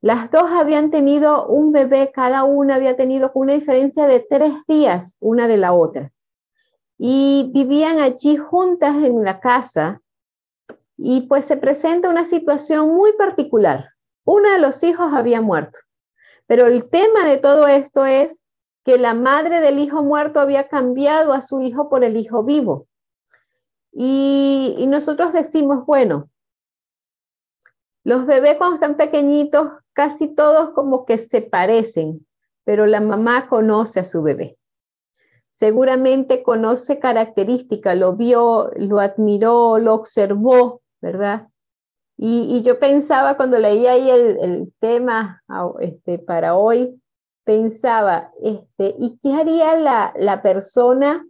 Las 0.02 0.32
dos 0.32 0.50
habían 0.50 0.90
tenido 0.90 1.46
un 1.46 1.72
bebé, 1.72 2.12
cada 2.12 2.44
una 2.44 2.76
había 2.76 2.98
tenido 2.98 3.32
una 3.36 3.54
diferencia 3.54 4.08
de 4.08 4.20
tres 4.20 4.52
días 4.68 5.16
una 5.20 5.48
de 5.48 5.58
la 5.58 5.74
otra. 5.74 6.12
Y 6.98 7.52
vivían 7.54 8.00
allí 8.00 8.36
juntas 8.36 8.96
en 8.96 9.24
la 9.24 9.40
casa 9.40 10.02
y 10.98 11.22
pues 11.28 11.46
se 11.46 11.56
presenta 11.56 12.10
una 12.10 12.26
situación 12.26 12.90
muy 12.96 13.14
particular. 13.14 13.90
Uno 14.26 14.52
de 14.52 14.60
los 14.60 14.84
hijos 14.84 15.14
había 15.14 15.40
muerto, 15.40 15.78
pero 16.48 16.66
el 16.66 16.90
tema 16.90 17.24
de 17.24 17.38
todo 17.38 17.68
esto 17.68 18.06
es 18.06 18.42
que 18.84 18.98
la 18.98 19.14
madre 19.14 19.62
del 19.62 19.78
hijo 19.78 20.02
muerto 20.02 20.40
había 20.40 20.68
cambiado 20.68 21.34
a 21.34 21.42
su 21.42 21.62
hijo 21.62 21.90
por 21.90 22.04
el 22.04 22.18
hijo 22.18 22.44
vivo. 22.44 22.88
Y, 23.92 24.76
y 24.80 24.88
nosotros 24.88 25.34
decimos, 25.34 25.86
bueno, 25.86 26.30
los 28.04 28.26
bebés 28.26 28.58
cuando 28.58 28.76
están 28.76 28.96
pequeñitos, 28.96 29.72
casi 29.94 30.28
todos 30.28 30.72
como 30.72 31.06
que 31.06 31.18
se 31.18 31.42
parecen, 31.42 32.26
pero 32.64 32.86
la 32.86 33.02
mamá 33.02 33.48
conoce 33.48 34.00
a 34.00 34.04
su 34.04 34.22
bebé. 34.22 34.58
Seguramente 35.52 36.44
conoce 36.44 37.00
características, 37.00 37.98
lo 37.98 38.16
vio, 38.16 38.72
lo 38.76 39.00
admiró, 39.00 39.78
lo 39.78 39.94
observó, 39.94 40.82
¿verdad? 41.02 41.50
Y, 42.18 42.62
yo 42.62 42.80
pensaba 42.80 43.36
cuando 43.36 43.58
leía 43.58 43.94
ahí 43.94 44.10
el, 44.10 44.72
tema 44.80 45.42
este, 45.80 46.20
para 46.20 46.56
hoy, 46.56 47.02
pensaba, 47.44 48.32
este, 48.44 48.96
¿y 49.00 49.18
qué 49.18 49.34
haría 49.34 49.76
la, 49.76 50.14
la 50.16 50.44
persona 50.44 51.28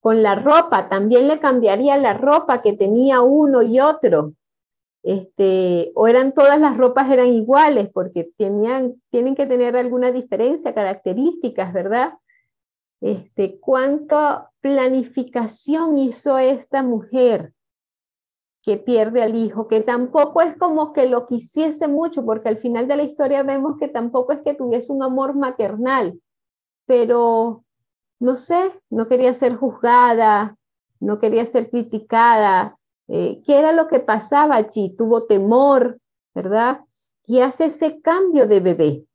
con 0.00 0.22
la 0.22 0.36
ropa? 0.36 0.88
También 0.88 1.26
le 1.26 1.40
cambiaría 1.40 1.96
la 1.96 2.14
ropa 2.14 2.62
que 2.62 2.72
tenía 2.72 3.20
uno 3.20 3.62
y 3.62 3.80
otro. 3.80 4.34
Este, 5.02 5.90
o 5.94 6.06
eran 6.06 6.32
todas 6.32 6.60
las 6.60 6.76
ropas 6.76 7.10
eran 7.10 7.26
iguales 7.26 7.90
porque 7.92 8.30
tenían, 8.36 9.02
tienen 9.10 9.34
que 9.34 9.46
tener 9.46 9.76
alguna 9.76 10.12
diferencia, 10.12 10.74
características, 10.74 11.72
¿verdad? 11.72 12.14
Este, 13.00 13.58
¿Cuánta 13.58 14.50
planificación 14.60 15.98
hizo 15.98 16.38
esta 16.38 16.82
mujer? 16.82 17.52
que 18.62 18.76
pierde 18.76 19.22
al 19.22 19.34
hijo, 19.34 19.66
que 19.66 19.80
tampoco 19.80 20.40
es 20.40 20.56
como 20.56 20.92
que 20.92 21.06
lo 21.06 21.26
quisiese 21.26 21.88
mucho, 21.88 22.24
porque 22.24 22.48
al 22.48 22.56
final 22.56 22.86
de 22.86 22.96
la 22.96 23.02
historia 23.02 23.42
vemos 23.42 23.76
que 23.76 23.88
tampoco 23.88 24.32
es 24.32 24.40
que 24.42 24.54
tuviese 24.54 24.92
un 24.92 25.02
amor 25.02 25.34
maternal, 25.34 26.20
pero 26.86 27.64
no 28.20 28.36
sé, 28.36 28.70
no 28.88 29.08
quería 29.08 29.34
ser 29.34 29.56
juzgada, 29.56 30.56
no 31.00 31.18
quería 31.18 31.44
ser 31.44 31.70
criticada. 31.70 32.78
Eh, 33.08 33.42
¿Qué 33.44 33.58
era 33.58 33.72
lo 33.72 33.88
que 33.88 34.00
pasaba 34.00 34.56
allí? 34.56 34.94
Tuvo 34.96 35.24
temor, 35.24 35.98
¿verdad? 36.34 36.80
Y 37.26 37.40
hace 37.40 37.66
ese 37.66 38.00
cambio 38.00 38.46
de 38.46 38.60
bebé. 38.60 39.06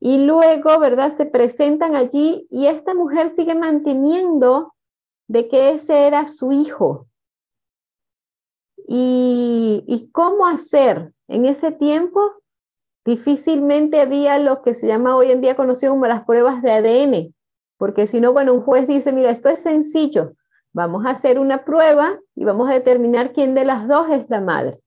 Y 0.00 0.18
luego, 0.18 0.78
¿verdad? 0.78 1.10
Se 1.10 1.26
presentan 1.26 1.96
allí 1.96 2.46
y 2.50 2.66
esta 2.66 2.94
mujer 2.94 3.30
sigue 3.30 3.54
manteniendo 3.54 4.74
de 5.28 5.48
que 5.48 5.70
ese 5.70 6.06
era 6.06 6.26
su 6.26 6.52
hijo, 6.52 7.06
y, 8.86 10.10
cómo 10.12 10.46
hacer. 10.46 11.12
En 11.28 11.46
ese 11.46 11.72
tiempo 11.72 12.20
difícilmente 13.04 14.00
había 14.00 14.38
lo 14.38 14.62
que 14.62 14.74
se 14.74 14.86
llama 14.86 15.16
hoy 15.16 15.30
en 15.30 15.40
día 15.40 15.56
conocido 15.56 15.92
como 15.92 16.06
las 16.06 16.24
pruebas 16.24 16.62
de 16.62 16.72
ADN, 16.72 17.34
porque 17.76 18.06
si 18.06 18.20
no, 18.20 18.32
bueno, 18.32 18.54
un 18.54 18.62
juez 18.62 18.86
dice, 18.86 19.12
mira, 19.12 19.30
esto 19.30 19.48
es 19.48 19.62
sencillo, 19.62 20.32
vamos 20.74 21.06
a 21.06 21.10
hacer 21.10 21.38
una 21.38 21.64
prueba 21.64 22.18
y 22.34 22.44
vamos 22.44 22.68
a 22.68 22.74
determinar 22.74 23.32
quién 23.32 23.54
de 23.54 23.64
las 23.64 23.88
dos 23.88 24.10
es 24.10 24.28
la 24.28 24.40
madre. 24.40 24.80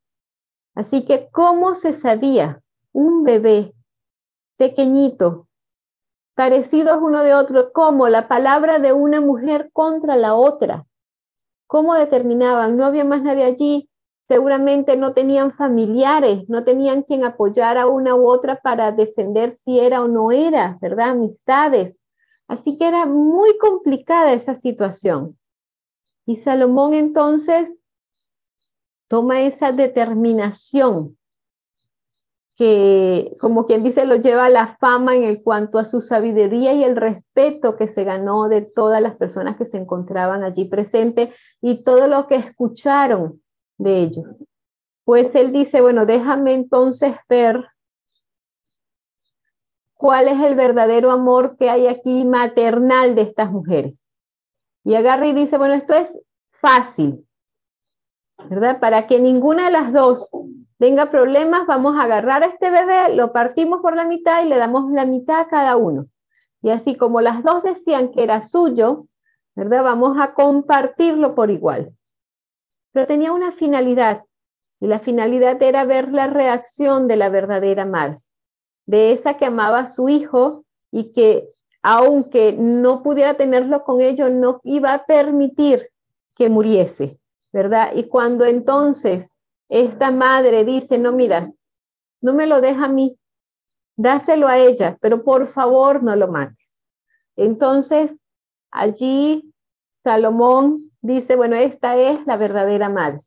Así 0.75 1.05
que, 1.05 1.29
¿cómo 1.31 1.73
se 1.73 1.93
sabía 1.93 2.61
un 2.91 3.23
bebé 3.23 3.73
pequeñito, 4.57 5.47
parecidos 6.35 6.99
uno 7.01 7.23
de 7.23 7.33
otro, 7.33 7.71
como 7.71 8.09
la 8.09 8.27
palabra 8.27 8.77
de 8.79 8.93
una 8.93 9.21
mujer 9.21 9.71
contra 9.73 10.17
la 10.17 10.35
otra? 10.35 10.85
¿Cómo 11.67 11.95
determinaban? 11.95 12.77
No 12.77 12.85
había 12.85 13.05
más 13.05 13.23
nadie 13.23 13.45
allí. 13.45 13.89
Seguramente 14.27 14.97
no 14.97 15.13
tenían 15.13 15.53
familiares, 15.53 16.49
no 16.49 16.65
tenían 16.65 17.03
quien 17.03 17.23
apoyar 17.23 17.77
a 17.77 17.87
una 17.87 18.13
u 18.13 18.27
otra 18.27 18.59
para 18.59 18.91
defender 18.91 19.53
si 19.53 19.79
era 19.79 20.03
o 20.03 20.09
no 20.09 20.31
era, 20.33 20.77
¿verdad? 20.81 21.11
Amistades. 21.11 22.01
Así 22.49 22.77
que 22.77 22.87
era 22.87 23.05
muy 23.05 23.57
complicada 23.57 24.33
esa 24.33 24.53
situación. 24.53 25.36
Y 26.27 26.35
Salomón 26.35 26.93
entonces 26.93 27.81
toma 29.07 29.41
esa 29.41 29.71
determinación 29.71 31.17
que, 32.53 33.31
como 33.39 33.65
quien 33.65 33.81
dice, 33.81 34.05
lo 34.05 34.17
lleva 34.17 34.45
a 34.45 34.49
la 34.49 34.67
fama 34.67 35.15
en 35.15 35.23
el 35.23 35.41
cuanto 35.41 35.79
a 35.79 35.85
su 35.85 36.01
sabiduría 36.01 36.73
y 36.73 36.83
el 36.83 36.97
respeto 36.97 37.77
que 37.77 37.87
se 37.87 38.03
ganó 38.03 38.49
de 38.49 38.61
todas 38.61 39.01
las 39.01 39.15
personas 39.15 39.55
que 39.55 39.63
se 39.63 39.77
encontraban 39.77 40.43
allí 40.43 40.65
presentes 40.65 41.33
y 41.61 41.85
todo 41.85 42.09
lo 42.09 42.27
que 42.27 42.35
escucharon 42.35 43.41
de 43.77 43.99
ellos. 43.99 44.25
Pues 45.05 45.33
él 45.33 45.53
dice, 45.53 45.79
bueno, 45.79 46.05
déjame 46.05 46.53
entonces 46.53 47.15
ver 47.29 47.63
cuál 49.93 50.27
es 50.27 50.41
el 50.41 50.55
verdadero 50.55 51.09
amor 51.09 51.55
que 51.57 51.69
hay 51.69 51.87
aquí 51.87 52.25
maternal 52.25 53.15
de 53.15 53.21
estas 53.21 53.49
mujeres. 53.49 54.06
Y 54.87 54.95
agarra 54.95 55.27
y 55.27 55.33
dice, 55.33 55.57
bueno, 55.57 55.73
esto 55.73 55.95
es 55.95 56.17
fácil, 56.45 57.27
¿verdad? 58.49 58.79
Para 58.79 59.05
que 59.05 59.19
ninguna 59.19 59.65
de 59.65 59.71
las 59.71 59.91
dos 59.91 60.29
tenga 60.77 61.11
problemas, 61.11 61.67
vamos 61.67 61.97
a 61.97 62.03
agarrar 62.03 62.41
a 62.41 62.45
este 62.45 62.71
bebé, 62.71 63.13
lo 63.13 63.33
partimos 63.33 63.81
por 63.81 63.97
la 63.97 64.05
mitad 64.05 64.45
y 64.45 64.47
le 64.47 64.55
damos 64.55 64.89
la 64.93 65.05
mitad 65.05 65.41
a 65.41 65.47
cada 65.49 65.75
uno. 65.75 66.07
Y 66.61 66.69
así 66.69 66.95
como 66.95 67.19
las 67.19 67.43
dos 67.43 67.63
decían 67.63 68.11
que 68.11 68.23
era 68.23 68.41
suyo, 68.41 69.07
¿verdad? 69.55 69.83
Vamos 69.83 70.17
a 70.21 70.33
compartirlo 70.33 71.35
por 71.35 71.51
igual. 71.51 71.93
Pero 72.93 73.07
tenía 73.07 73.33
una 73.33 73.51
finalidad, 73.51 74.23
y 74.79 74.87
la 74.87 74.99
finalidad 74.99 75.61
era 75.61 75.83
ver 75.83 76.13
la 76.13 76.27
reacción 76.27 77.09
de 77.09 77.17
la 77.17 77.27
verdadera 77.27 77.85
madre, 77.85 78.19
de 78.85 79.11
esa 79.11 79.33
que 79.33 79.47
amaba 79.47 79.79
a 79.79 79.85
su 79.85 80.07
hijo 80.07 80.63
y 80.91 81.11
que 81.11 81.49
aunque 81.89 82.51
no 82.51 83.01
pudiera 83.01 83.35
tenerlo 83.35 83.85
con 83.85 84.01
ellos, 84.01 84.29
no 84.29 84.59
iba 84.65 84.93
a 84.93 85.05
permitir 85.05 85.89
que 86.35 86.49
muriese, 86.49 87.17
¿verdad? 87.53 87.93
Y 87.95 88.09
cuando 88.09 88.43
entonces 88.43 89.33
esta 89.69 90.11
madre 90.11 90.65
dice, 90.65 90.97
no, 90.97 91.13
mira, 91.13 91.49
no 92.19 92.33
me 92.33 92.45
lo 92.45 92.59
deja 92.59 92.85
a 92.85 92.89
mí, 92.89 93.17
dáselo 93.95 94.49
a 94.49 94.57
ella, 94.57 94.97
pero 94.99 95.23
por 95.23 95.47
favor 95.47 96.03
no 96.03 96.13
lo 96.17 96.27
mates. 96.27 96.77
Entonces, 97.37 98.19
allí 98.69 99.53
Salomón 99.89 100.91
dice, 100.99 101.37
bueno, 101.37 101.55
esta 101.55 101.95
es 101.95 102.27
la 102.27 102.35
verdadera 102.35 102.89
madre. 102.89 103.21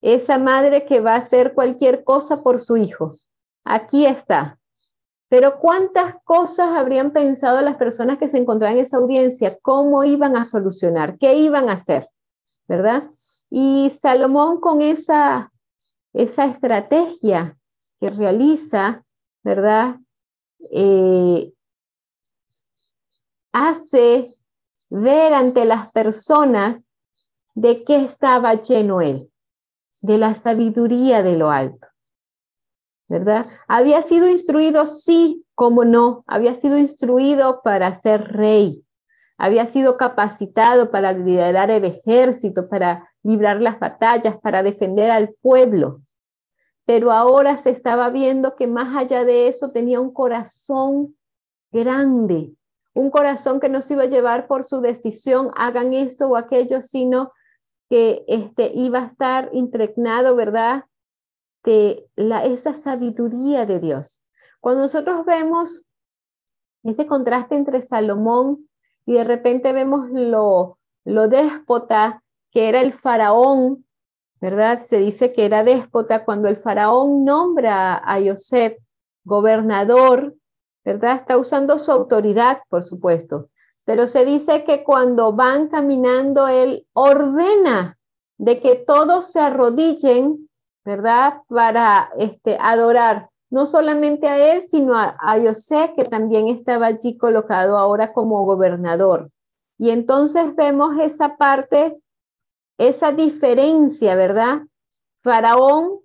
Esa 0.00 0.38
madre 0.38 0.86
que 0.86 1.00
va 1.00 1.12
a 1.12 1.18
hacer 1.18 1.52
cualquier 1.52 2.04
cosa 2.04 2.42
por 2.42 2.58
su 2.58 2.78
hijo. 2.78 3.16
Aquí 3.64 4.06
está. 4.06 4.58
Pero 5.28 5.58
¿cuántas 5.58 6.16
cosas 6.22 6.70
habrían 6.70 7.10
pensado 7.10 7.60
las 7.60 7.76
personas 7.76 8.18
que 8.18 8.28
se 8.28 8.38
encontraban 8.38 8.78
en 8.78 8.84
esa 8.84 8.98
audiencia? 8.98 9.58
¿Cómo 9.60 10.04
iban 10.04 10.36
a 10.36 10.44
solucionar? 10.44 11.18
¿Qué 11.18 11.34
iban 11.34 11.68
a 11.68 11.72
hacer? 11.72 12.08
¿Verdad? 12.68 13.10
Y 13.50 13.90
Salomón 13.90 14.60
con 14.60 14.82
esa, 14.82 15.52
esa 16.12 16.46
estrategia 16.46 17.56
que 17.98 18.10
realiza, 18.10 19.04
¿verdad? 19.42 19.96
Eh, 20.70 21.52
hace 23.52 24.34
ver 24.90 25.32
ante 25.32 25.64
las 25.64 25.90
personas 25.92 26.90
de 27.54 27.84
qué 27.84 27.96
estaba 28.04 28.54
lleno 28.54 29.00
él, 29.00 29.30
de 30.02 30.18
la 30.18 30.34
sabiduría 30.34 31.22
de 31.22 31.36
lo 31.36 31.50
alto. 31.50 31.88
¿Verdad? 33.08 33.46
Había 33.68 34.02
sido 34.02 34.28
instruido, 34.28 34.84
sí, 34.86 35.44
como 35.54 35.84
no, 35.84 36.24
había 36.26 36.54
sido 36.54 36.76
instruido 36.76 37.62
para 37.62 37.94
ser 37.94 38.32
rey, 38.32 38.84
había 39.38 39.66
sido 39.66 39.96
capacitado 39.96 40.90
para 40.90 41.12
liderar 41.12 41.70
el 41.70 41.84
ejército, 41.84 42.68
para 42.68 43.10
librar 43.22 43.60
las 43.60 43.78
batallas, 43.78 44.38
para 44.38 44.62
defender 44.62 45.10
al 45.10 45.34
pueblo. 45.40 46.00
Pero 46.84 47.12
ahora 47.12 47.56
se 47.56 47.70
estaba 47.70 48.10
viendo 48.10 48.56
que 48.56 48.66
más 48.66 48.96
allá 48.96 49.24
de 49.24 49.48
eso 49.48 49.72
tenía 49.72 50.00
un 50.00 50.12
corazón 50.12 51.16
grande, 51.72 52.54
un 52.94 53.10
corazón 53.10 53.60
que 53.60 53.68
no 53.68 53.82
se 53.82 53.94
iba 53.94 54.04
a 54.04 54.06
llevar 54.06 54.46
por 54.46 54.64
su 54.64 54.80
decisión, 54.80 55.50
hagan 55.56 55.92
esto 55.92 56.28
o 56.28 56.36
aquello, 56.36 56.80
sino 56.80 57.32
que 57.90 58.24
este, 58.26 58.72
iba 58.74 59.00
a 59.00 59.06
estar 59.06 59.50
impregnado, 59.52 60.34
¿verdad? 60.34 60.84
La, 62.16 62.44
esa 62.44 62.74
sabiduría 62.74 63.66
de 63.66 63.80
Dios. 63.80 64.20
Cuando 64.60 64.82
nosotros 64.82 65.24
vemos 65.24 65.84
ese 66.84 67.06
contraste 67.06 67.56
entre 67.56 67.82
Salomón 67.82 68.68
y 69.04 69.14
de 69.14 69.24
repente 69.24 69.72
vemos 69.72 70.08
lo, 70.10 70.78
lo 71.04 71.28
déspota 71.28 72.22
que 72.52 72.68
era 72.68 72.80
el 72.80 72.92
faraón, 72.92 73.84
¿verdad? 74.40 74.82
Se 74.82 74.98
dice 74.98 75.32
que 75.32 75.44
era 75.44 75.64
déspota 75.64 76.24
cuando 76.24 76.48
el 76.48 76.56
faraón 76.56 77.24
nombra 77.24 78.00
a 78.04 78.20
Yosef 78.20 78.78
gobernador 79.24 80.36
¿verdad? 80.86 81.16
Está 81.16 81.36
usando 81.36 81.80
su 81.80 81.90
autoridad, 81.90 82.62
por 82.68 82.84
supuesto, 82.84 83.50
pero 83.84 84.06
se 84.06 84.24
dice 84.24 84.62
que 84.62 84.84
cuando 84.84 85.32
van 85.32 85.68
caminando, 85.68 86.46
él 86.46 86.86
ordena 86.92 87.98
de 88.38 88.60
que 88.60 88.76
todos 88.76 89.32
se 89.32 89.40
arrodillen, 89.40 90.48
¿verdad? 90.86 91.42
Para 91.48 92.10
este, 92.16 92.56
adorar 92.60 93.28
no 93.50 93.66
solamente 93.66 94.28
a 94.28 94.52
él, 94.52 94.66
sino 94.70 94.94
a, 94.94 95.16
a 95.20 95.40
José, 95.40 95.92
que 95.96 96.04
también 96.04 96.48
estaba 96.48 96.86
allí 96.86 97.18
colocado 97.18 97.76
ahora 97.76 98.12
como 98.12 98.44
gobernador. 98.44 99.30
Y 99.78 99.90
entonces 99.90 100.54
vemos 100.54 100.98
esa 101.00 101.36
parte, 101.36 102.00
esa 102.78 103.10
diferencia, 103.10 104.14
¿verdad? 104.14 104.62
Faraón 105.16 106.00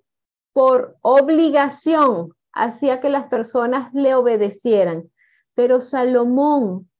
por 0.52 0.96
obligación 1.00 2.34
hacía 2.52 3.00
que 3.00 3.08
las 3.08 3.28
personas 3.28 3.94
le 3.94 4.14
obedecieran. 4.14 5.10
Pero 5.54 5.80
Salomón, 5.80 6.90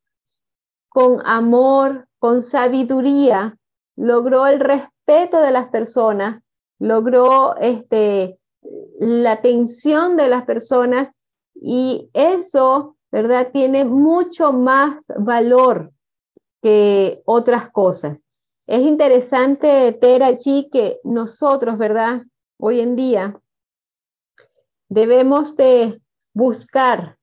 con 0.89 1.21
amor, 1.25 2.07
con 2.19 2.43
sabiduría, 2.43 3.59
logró 3.97 4.47
el 4.47 4.61
respeto 4.61 5.41
de 5.41 5.51
las 5.51 5.69
personas, 5.69 6.42
logró 6.83 7.57
este, 7.59 8.41
la 8.99 9.33
atención 9.33 10.17
de 10.17 10.29
las 10.29 10.45
personas 10.45 11.21
y 11.55 12.11
eso, 12.13 12.97
¿verdad? 13.13 13.51
Tiene 13.53 13.85
mucho 13.85 14.53
más 14.53 15.07
valor 15.17 15.93
que 16.61 17.23
otras 17.25 17.71
cosas. 17.71 18.29
Es 18.67 18.81
interesante 18.81 19.97
ver 20.03 20.25
allí 20.25 20.69
que 20.73 20.99
nosotros, 21.05 21.79
¿verdad? 21.79 22.23
Hoy 22.59 22.81
en 22.81 22.97
día 22.97 23.41
debemos 24.89 25.55
de 25.55 26.01
buscar, 26.35 27.17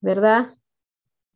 ¿verdad? 0.00 0.54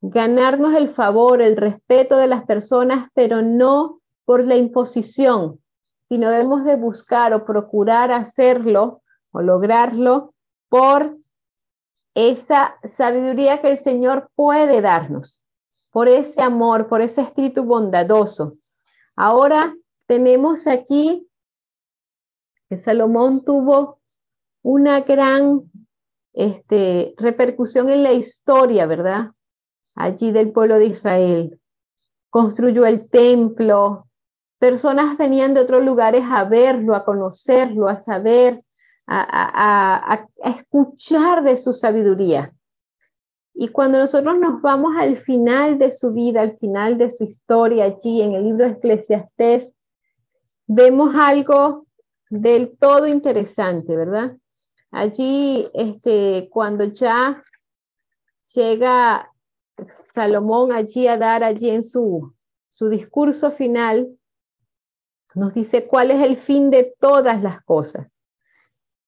Ganarnos 0.01 0.75
el 0.75 0.90
favor, 0.90 1.42
el 1.42 1.57
respeto 1.57 2.18
de 2.18 2.29
las 2.29 2.44
personas, 2.44 3.09
pero 3.14 3.42
no 3.42 4.01
por 4.25 4.47
la 4.47 4.55
imposición, 4.55 5.61
sino 6.09 6.31
debemos 6.31 6.64
de 6.64 6.77
buscar 6.77 7.35
o 7.35 7.44
procurar 7.44 8.11
hacerlo 8.12 9.03
o 9.31 9.42
lograrlo 9.42 10.33
por 10.71 11.18
esa 12.14 12.77
sabiduría 12.83 13.61
que 13.61 13.71
el 13.71 13.77
Señor 13.77 14.31
puede 14.35 14.81
darnos, 14.81 15.44
por 15.92 16.09
ese 16.09 16.40
amor, 16.40 16.88
por 16.88 17.03
ese 17.03 17.21
espíritu 17.21 17.64
bondadoso. 17.64 18.57
Ahora 19.16 19.77
tenemos 20.07 20.66
aquí 20.66 21.29
que 22.71 22.81
Salomón 22.81 23.44
tuvo 23.44 24.01
una 24.62 25.03
gran 25.03 25.71
este, 26.33 27.14
repercusión 27.18 27.90
en 27.90 28.03
la 28.03 28.14
historia, 28.14 28.87
¿verdad? 28.87 29.33
Allí 29.94 30.33
del 30.33 30.53
pueblo 30.53 30.77
de 30.77 30.87
Israel. 30.87 31.61
Construyó 32.31 32.87
el 32.87 33.11
templo. 33.11 34.08
Personas 34.59 35.16
venían 35.16 35.55
de 35.55 35.61
otros 35.61 35.85
lugares 35.85 36.25
a 36.29 36.44
verlo, 36.44 36.94
a 36.94 37.05
conocerlo, 37.05 37.88
a 37.88 37.99
saber, 37.99 38.62
a, 39.07 40.27
escuchar 40.44 41.42
de 41.42 41.57
su 41.57 41.73
sabiduría. 41.73 42.53
Y 43.55 43.68
cuando 43.68 43.99
nosotros 43.99 44.38
nos 44.38 44.61
vamos 44.61 44.92
al 44.99 45.16
final 45.16 45.79
de 45.79 45.90
su 45.90 46.12
vida, 46.12 46.42
al 46.42 46.57
final 46.59 46.99
de 46.99 47.11
su 47.11 47.25
historia, 47.25 47.85
allí 47.85 48.23
en 48.23 48.35
el 48.35 48.44
libro 48.44 48.66
de 48.66 48.73
Eclesiastés, 48.73 49.75
vemos 50.66 51.14
algo 51.16 51.87
del 52.31 52.77
todo 52.79 53.07
interesante, 53.07 53.97
¿verdad? 53.97 54.37
Allí, 54.90 55.68
este, 55.75 56.49
cuando 56.51 56.85
ya 56.85 57.42
llega 58.55 59.31
Salomón 60.14 60.73
allí 60.73 61.07
a 61.07 61.16
dar 61.16 61.44
allí 61.44 61.71
en 61.71 61.83
su, 61.83 62.35
su 62.71 62.88
discurso 62.88 63.51
final, 63.51 64.09
nos 65.38 65.55
dice 65.55 65.87
cuál 65.87 66.11
es 66.11 66.20
el 66.22 66.37
fin 66.37 66.70
de 66.70 66.94
todas 66.98 67.42
las 67.42 67.62
cosas, 67.64 68.20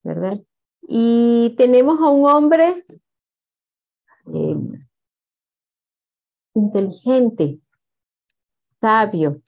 ¿verdad? 0.02 0.38
Y 0.82 1.54
tenemos 1.56 2.00
a 2.00 2.08
un 2.08 2.28
hombre 2.30 2.84
eh, 4.32 4.56
inteligente, 6.54 7.60
sabio, 8.80 9.42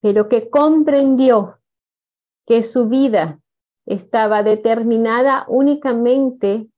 pero 0.00 0.28
que 0.28 0.50
comprendió 0.50 1.60
que 2.46 2.62
su 2.62 2.88
vida 2.88 3.38
estaba 3.86 4.42
determinada 4.42 5.44
únicamente 5.48 6.68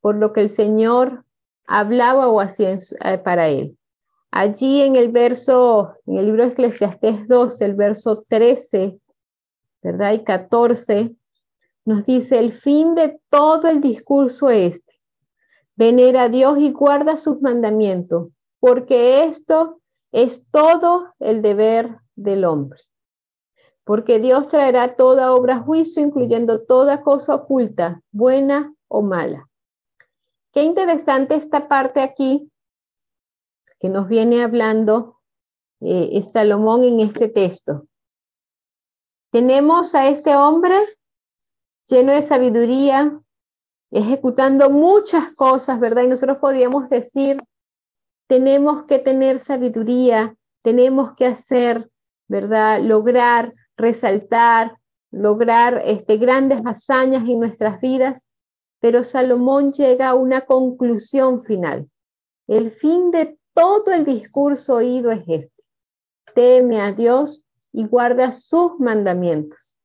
por 0.00 0.16
lo 0.16 0.32
que 0.32 0.42
el 0.42 0.50
Señor 0.50 1.24
hablaba 1.66 2.28
o 2.28 2.40
hacía 2.40 2.76
eh, 2.76 3.18
para 3.18 3.48
él. 3.48 3.76
Allí 4.38 4.82
en 4.82 4.96
el 4.96 5.12
verso, 5.12 5.94
en 6.04 6.18
el 6.18 6.26
libro 6.26 6.44
de 6.44 6.50
Eclesiastés 6.50 7.26
2, 7.26 7.58
el 7.62 7.74
verso 7.74 8.22
13, 8.28 9.00
¿verdad? 9.82 10.12
Y 10.12 10.24
14, 10.24 11.16
nos 11.86 12.04
dice, 12.04 12.38
el 12.38 12.52
fin 12.52 12.94
de 12.94 13.18
todo 13.30 13.66
el 13.66 13.80
discurso 13.80 14.50
este, 14.50 15.00
venera 15.74 16.24
a 16.24 16.28
Dios 16.28 16.58
y 16.58 16.70
guarda 16.70 17.16
sus 17.16 17.40
mandamientos, 17.40 18.28
porque 18.60 19.24
esto 19.24 19.80
es 20.12 20.44
todo 20.50 21.14
el 21.18 21.40
deber 21.40 21.96
del 22.14 22.44
hombre. 22.44 22.82
Porque 23.84 24.18
Dios 24.18 24.48
traerá 24.48 24.96
toda 24.96 25.32
obra 25.32 25.54
a 25.54 25.60
juicio, 25.60 26.04
incluyendo 26.04 26.62
toda 26.62 27.00
cosa 27.00 27.36
oculta, 27.36 28.02
buena 28.12 28.74
o 28.88 29.00
mala. 29.00 29.48
Qué 30.52 30.62
interesante 30.62 31.36
esta 31.36 31.68
parte 31.68 32.02
aquí 32.02 32.50
que 33.78 33.88
nos 33.88 34.08
viene 34.08 34.42
hablando 34.42 35.20
eh, 35.80 36.20
Salomón 36.22 36.84
en 36.84 37.00
este 37.00 37.28
texto. 37.28 37.86
Tenemos 39.30 39.94
a 39.94 40.08
este 40.08 40.34
hombre 40.34 40.74
lleno 41.88 42.12
de 42.12 42.22
sabiduría, 42.22 43.20
ejecutando 43.90 44.70
muchas 44.70 45.32
cosas, 45.34 45.78
¿verdad? 45.78 46.02
Y 46.02 46.08
nosotros 46.08 46.38
podríamos 46.38 46.88
decir, 46.88 47.42
tenemos 48.28 48.86
que 48.86 48.98
tener 48.98 49.38
sabiduría, 49.38 50.34
tenemos 50.62 51.14
que 51.14 51.26
hacer, 51.26 51.90
¿verdad? 52.28 52.80
Lograr, 52.80 53.54
resaltar, 53.76 54.76
lograr 55.10 55.82
este, 55.84 56.16
grandes 56.16 56.60
hazañas 56.64 57.28
en 57.28 57.38
nuestras 57.38 57.80
vidas, 57.80 58.26
pero 58.80 59.04
Salomón 59.04 59.72
llega 59.72 60.08
a 60.08 60.14
una 60.14 60.42
conclusión 60.42 61.44
final. 61.44 61.88
El 62.48 62.70
fin 62.70 63.10
de 63.10 63.38
todo 63.56 63.90
el 63.92 64.04
discurso 64.04 64.76
oído 64.76 65.10
es 65.10 65.22
este. 65.26 65.62
Teme 66.34 66.78
a 66.78 66.92
Dios 66.92 67.46
y 67.72 67.86
guarda 67.86 68.30
sus 68.30 68.78
mandamientos. 68.78 69.78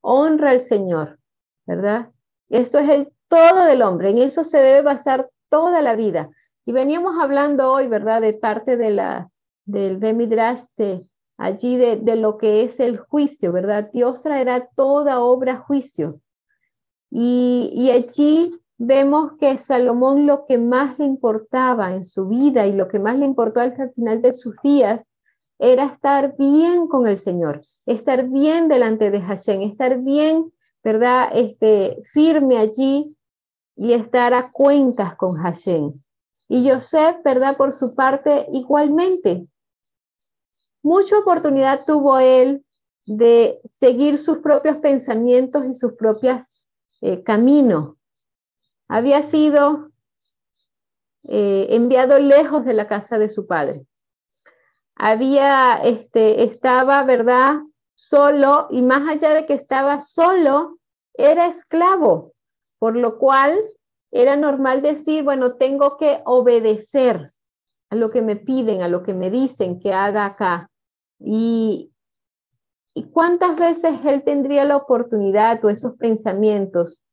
Honra 0.00 0.52
al 0.52 0.62
Señor, 0.62 1.18
¿verdad? 1.66 2.08
Esto 2.48 2.78
es 2.78 2.88
el 2.88 3.12
todo 3.28 3.64
del 3.66 3.82
hombre, 3.82 4.08
en 4.08 4.18
eso 4.18 4.42
se 4.42 4.58
debe 4.58 4.80
basar 4.80 5.28
toda 5.50 5.82
la 5.82 5.94
vida. 5.94 6.30
Y 6.64 6.72
veníamos 6.72 7.16
hablando 7.20 7.70
hoy, 7.70 7.88
¿verdad?, 7.88 8.22
de 8.22 8.32
parte 8.32 8.78
de 8.78 8.90
la, 8.90 9.30
del 9.66 9.98
Bemidraste, 9.98 11.10
allí 11.36 11.76
de, 11.76 12.16
lo 12.16 12.38
que 12.38 12.62
es 12.62 12.80
el 12.80 12.98
juicio, 12.98 13.52
¿verdad? 13.52 13.90
Dios 13.92 14.22
traerá 14.22 14.66
toda 14.74 15.20
obra 15.20 15.58
juicio. 15.58 16.20
Y, 17.10 17.70
y 17.74 17.90
allí 17.90 18.58
vemos 18.82 19.32
que 19.38 19.58
Salomón 19.58 20.26
lo 20.26 20.46
que 20.46 20.56
más 20.56 20.98
le 20.98 21.04
importaba 21.04 21.94
en 21.94 22.06
su 22.06 22.26
vida 22.28 22.66
y 22.66 22.72
lo 22.72 22.88
que 22.88 22.98
más 22.98 23.18
le 23.18 23.26
importó 23.26 23.60
al 23.60 23.76
final 23.92 24.22
de 24.22 24.32
sus 24.32 24.56
días 24.62 25.10
era 25.58 25.84
estar 25.84 26.34
bien 26.38 26.88
con 26.88 27.06
el 27.06 27.18
Señor, 27.18 27.62
estar 27.84 28.26
bien 28.28 28.68
delante 28.68 29.10
de 29.10 29.20
Hashem, 29.20 29.60
estar 29.60 29.98
bien, 29.98 30.50
¿verdad? 30.82 31.28
Este, 31.34 32.00
firme 32.04 32.56
allí 32.56 33.14
y 33.76 33.92
estar 33.92 34.32
a 34.32 34.50
cuentas 34.50 35.14
con 35.16 35.36
Hashem. 35.36 35.92
Y 36.48 36.70
Joseph, 36.70 37.18
¿verdad? 37.22 37.58
Por 37.58 37.72
su 37.72 37.94
parte, 37.94 38.46
igualmente. 38.50 39.46
Mucha 40.82 41.18
oportunidad 41.18 41.84
tuvo 41.84 42.18
él 42.18 42.64
de 43.04 43.60
seguir 43.62 44.16
sus 44.16 44.38
propios 44.38 44.78
pensamientos 44.78 45.66
y 45.66 45.74
sus 45.74 45.92
propios 45.92 46.48
eh, 47.02 47.22
caminos. 47.22 47.99
Había 48.90 49.22
sido 49.22 49.90
eh, 51.22 51.68
enviado 51.70 52.18
lejos 52.18 52.64
de 52.64 52.74
la 52.74 52.88
casa 52.88 53.18
de 53.18 53.28
su 53.28 53.46
padre. 53.46 53.86
Había, 54.96 55.80
este, 55.84 56.42
estaba, 56.42 57.02
¿verdad? 57.04 57.60
Solo, 57.94 58.66
y 58.70 58.82
más 58.82 59.08
allá 59.08 59.30
de 59.30 59.46
que 59.46 59.54
estaba 59.54 60.00
solo, 60.00 60.78
era 61.14 61.46
esclavo 61.46 62.32
por 62.80 62.96
lo 62.96 63.18
cual 63.18 63.56
era 64.10 64.34
normal 64.34 64.82
decir, 64.82 65.22
bueno, 65.22 65.54
tengo 65.54 65.96
que 65.98 66.20
obedecer 66.24 67.32
a 67.90 67.94
lo 67.94 68.10
que 68.10 68.22
me 68.22 68.36
piden, 68.36 68.82
a 68.82 68.88
lo 68.88 69.02
que 69.04 69.14
me 69.14 69.30
dicen 69.30 69.78
que 69.78 69.92
haga 69.92 70.24
acá. 70.24 70.70
Y, 71.18 71.92
y 72.94 73.04
cuántas 73.10 73.56
veces 73.56 74.00
él 74.04 74.24
tendría 74.24 74.64
la 74.64 74.76
oportunidad 74.76 75.62
o 75.64 75.68
esos 75.68 75.94
pensamientos 75.96 77.04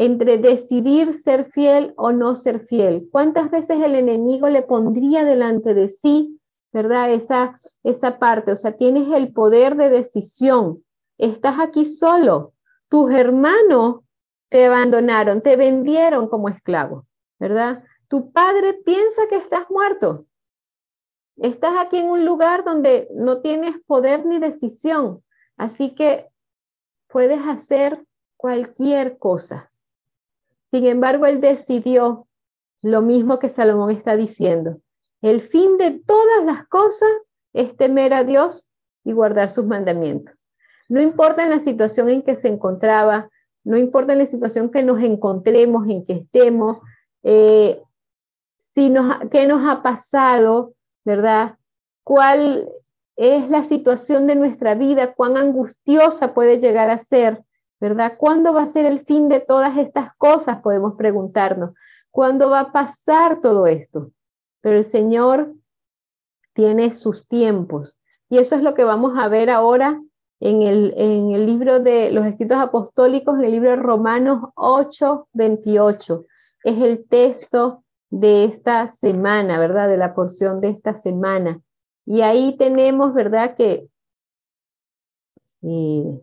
entre 0.00 0.38
decidir 0.38 1.12
ser 1.12 1.50
fiel 1.50 1.92
o 1.96 2.12
no 2.12 2.36
ser 2.36 2.60
fiel. 2.60 3.08
¿Cuántas 3.10 3.50
veces 3.50 3.80
el 3.80 3.96
enemigo 3.96 4.48
le 4.48 4.62
pondría 4.62 5.24
delante 5.24 5.74
de 5.74 5.88
sí, 5.88 6.40
verdad? 6.72 7.12
Esa, 7.12 7.56
esa 7.82 8.20
parte, 8.20 8.52
o 8.52 8.56
sea, 8.56 8.76
tienes 8.76 9.10
el 9.10 9.32
poder 9.32 9.74
de 9.74 9.90
decisión. 9.90 10.84
Estás 11.18 11.58
aquí 11.58 11.84
solo. 11.84 12.52
Tus 12.88 13.10
hermanos 13.10 14.04
te 14.48 14.66
abandonaron, 14.66 15.42
te 15.42 15.56
vendieron 15.56 16.28
como 16.28 16.48
esclavo, 16.48 17.04
¿verdad? 17.40 17.82
Tu 18.06 18.30
padre 18.30 18.74
piensa 18.74 19.22
que 19.28 19.34
estás 19.34 19.68
muerto. 19.68 20.26
Estás 21.38 21.72
aquí 21.76 21.96
en 21.96 22.08
un 22.08 22.24
lugar 22.24 22.64
donde 22.64 23.08
no 23.16 23.40
tienes 23.40 23.74
poder 23.84 24.24
ni 24.24 24.38
decisión, 24.38 25.24
así 25.56 25.96
que 25.96 26.28
puedes 27.08 27.40
hacer 27.48 28.04
cualquier 28.36 29.18
cosa. 29.18 29.67
Sin 30.70 30.86
embargo, 30.86 31.26
él 31.26 31.40
decidió 31.40 32.26
lo 32.82 33.02
mismo 33.02 33.38
que 33.38 33.48
Salomón 33.48 33.90
está 33.90 34.16
diciendo. 34.16 34.80
El 35.22 35.40
fin 35.40 35.78
de 35.78 35.98
todas 35.98 36.44
las 36.44 36.66
cosas 36.68 37.08
es 37.52 37.76
temer 37.76 38.14
a 38.14 38.24
Dios 38.24 38.68
y 39.04 39.12
guardar 39.12 39.50
sus 39.50 39.66
mandamientos. 39.66 40.34
No 40.88 41.00
importa 41.00 41.42
en 41.42 41.50
la 41.50 41.58
situación 41.58 42.08
en 42.08 42.22
que 42.22 42.36
se 42.36 42.48
encontraba, 42.48 43.30
no 43.64 43.76
importa 43.76 44.14
la 44.14 44.26
situación 44.26 44.70
que 44.70 44.82
nos 44.82 45.02
encontremos, 45.02 45.88
en 45.88 46.04
que 46.04 46.14
estemos, 46.14 46.78
eh, 47.22 47.82
si 48.56 48.90
nos, 48.90 49.16
qué 49.30 49.46
nos 49.46 49.68
ha 49.68 49.82
pasado, 49.82 50.74
¿verdad? 51.04 51.56
¿Cuál 52.04 52.68
es 53.16 53.50
la 53.50 53.64
situación 53.64 54.26
de 54.26 54.36
nuestra 54.36 54.74
vida? 54.74 55.14
¿Cuán 55.14 55.36
angustiosa 55.36 56.32
puede 56.32 56.60
llegar 56.60 56.88
a 56.88 56.98
ser? 56.98 57.42
¿Verdad? 57.80 58.14
¿Cuándo 58.18 58.52
va 58.52 58.62
a 58.62 58.68
ser 58.68 58.86
el 58.86 59.00
fin 59.00 59.28
de 59.28 59.40
todas 59.40 59.76
estas 59.78 60.14
cosas? 60.16 60.60
Podemos 60.62 60.94
preguntarnos. 60.96 61.74
¿Cuándo 62.10 62.50
va 62.50 62.60
a 62.60 62.72
pasar 62.72 63.40
todo 63.40 63.66
esto? 63.66 64.10
Pero 64.60 64.76
el 64.78 64.84
Señor 64.84 65.54
tiene 66.54 66.92
sus 66.92 67.28
tiempos. 67.28 67.98
Y 68.28 68.38
eso 68.38 68.56
es 68.56 68.62
lo 68.62 68.74
que 68.74 68.84
vamos 68.84 69.12
a 69.16 69.28
ver 69.28 69.48
ahora 69.48 70.02
en 70.40 70.62
el, 70.62 70.94
en 70.96 71.32
el 71.32 71.46
libro 71.46 71.80
de 71.80 72.10
los 72.10 72.26
escritos 72.26 72.58
apostólicos, 72.58 73.38
en 73.38 73.44
el 73.44 73.52
libro 73.52 73.70
de 73.70 73.76
Romanos 73.76 74.50
8, 74.56 75.28
28. 75.32 76.26
Es 76.64 76.80
el 76.80 77.06
texto 77.06 77.84
de 78.10 78.44
esta 78.44 78.86
semana, 78.88 79.58
¿verdad? 79.58 79.88
De 79.88 79.96
la 79.96 80.14
porción 80.14 80.60
de 80.60 80.70
esta 80.70 80.94
semana. 80.94 81.60
Y 82.04 82.22
ahí 82.22 82.56
tenemos, 82.56 83.14
¿verdad? 83.14 83.54
Que 83.54 83.88
eh, 85.62 86.20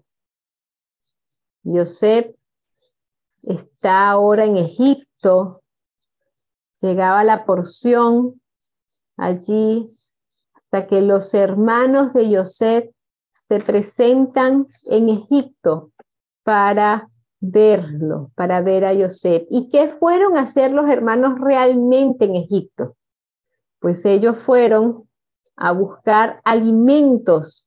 Joseph 1.66 2.36
está 3.42 4.10
ahora 4.10 4.46
en 4.46 4.58
Egipto, 4.58 5.62
llegaba 6.82 7.24
la 7.24 7.46
porción 7.46 8.42
allí 9.18 9.98
hasta 10.54 10.88
que 10.88 11.02
los 11.02 11.34
hermanos 11.34 12.14
de 12.14 12.36
Joseph 12.36 12.92
se 13.42 13.60
presentan 13.60 14.66
en 14.86 15.10
Egipto 15.10 15.92
para 16.44 17.10
verlo, 17.40 18.32
para 18.36 18.62
ver 18.62 18.86
a 18.86 18.94
Yosef. 18.94 19.44
¿Y 19.50 19.70
qué 19.70 19.90
fueron 19.90 20.38
a 20.38 20.42
hacer 20.42 20.72
los 20.72 20.90
hermanos 20.90 21.40
realmente 21.40 22.26
en 22.26 22.36
Egipto? 22.36 22.96
Pues 23.80 24.06
ellos 24.06 24.38
fueron 24.38 25.08
a 25.56 25.72
buscar 25.72 26.42
alimentos 26.44 27.65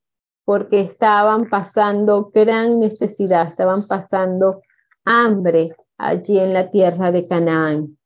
porque 0.48 0.80
estaban 0.80 1.50
pasando 1.50 2.30
gran 2.32 2.80
necesidad, 2.80 3.48
estaban 3.48 3.86
pasando 3.86 4.62
hambre 5.04 5.76
allí 5.98 6.38
en 6.38 6.54
la 6.54 6.70
tierra 6.70 7.12
de 7.12 7.28
Canaán. 7.28 7.98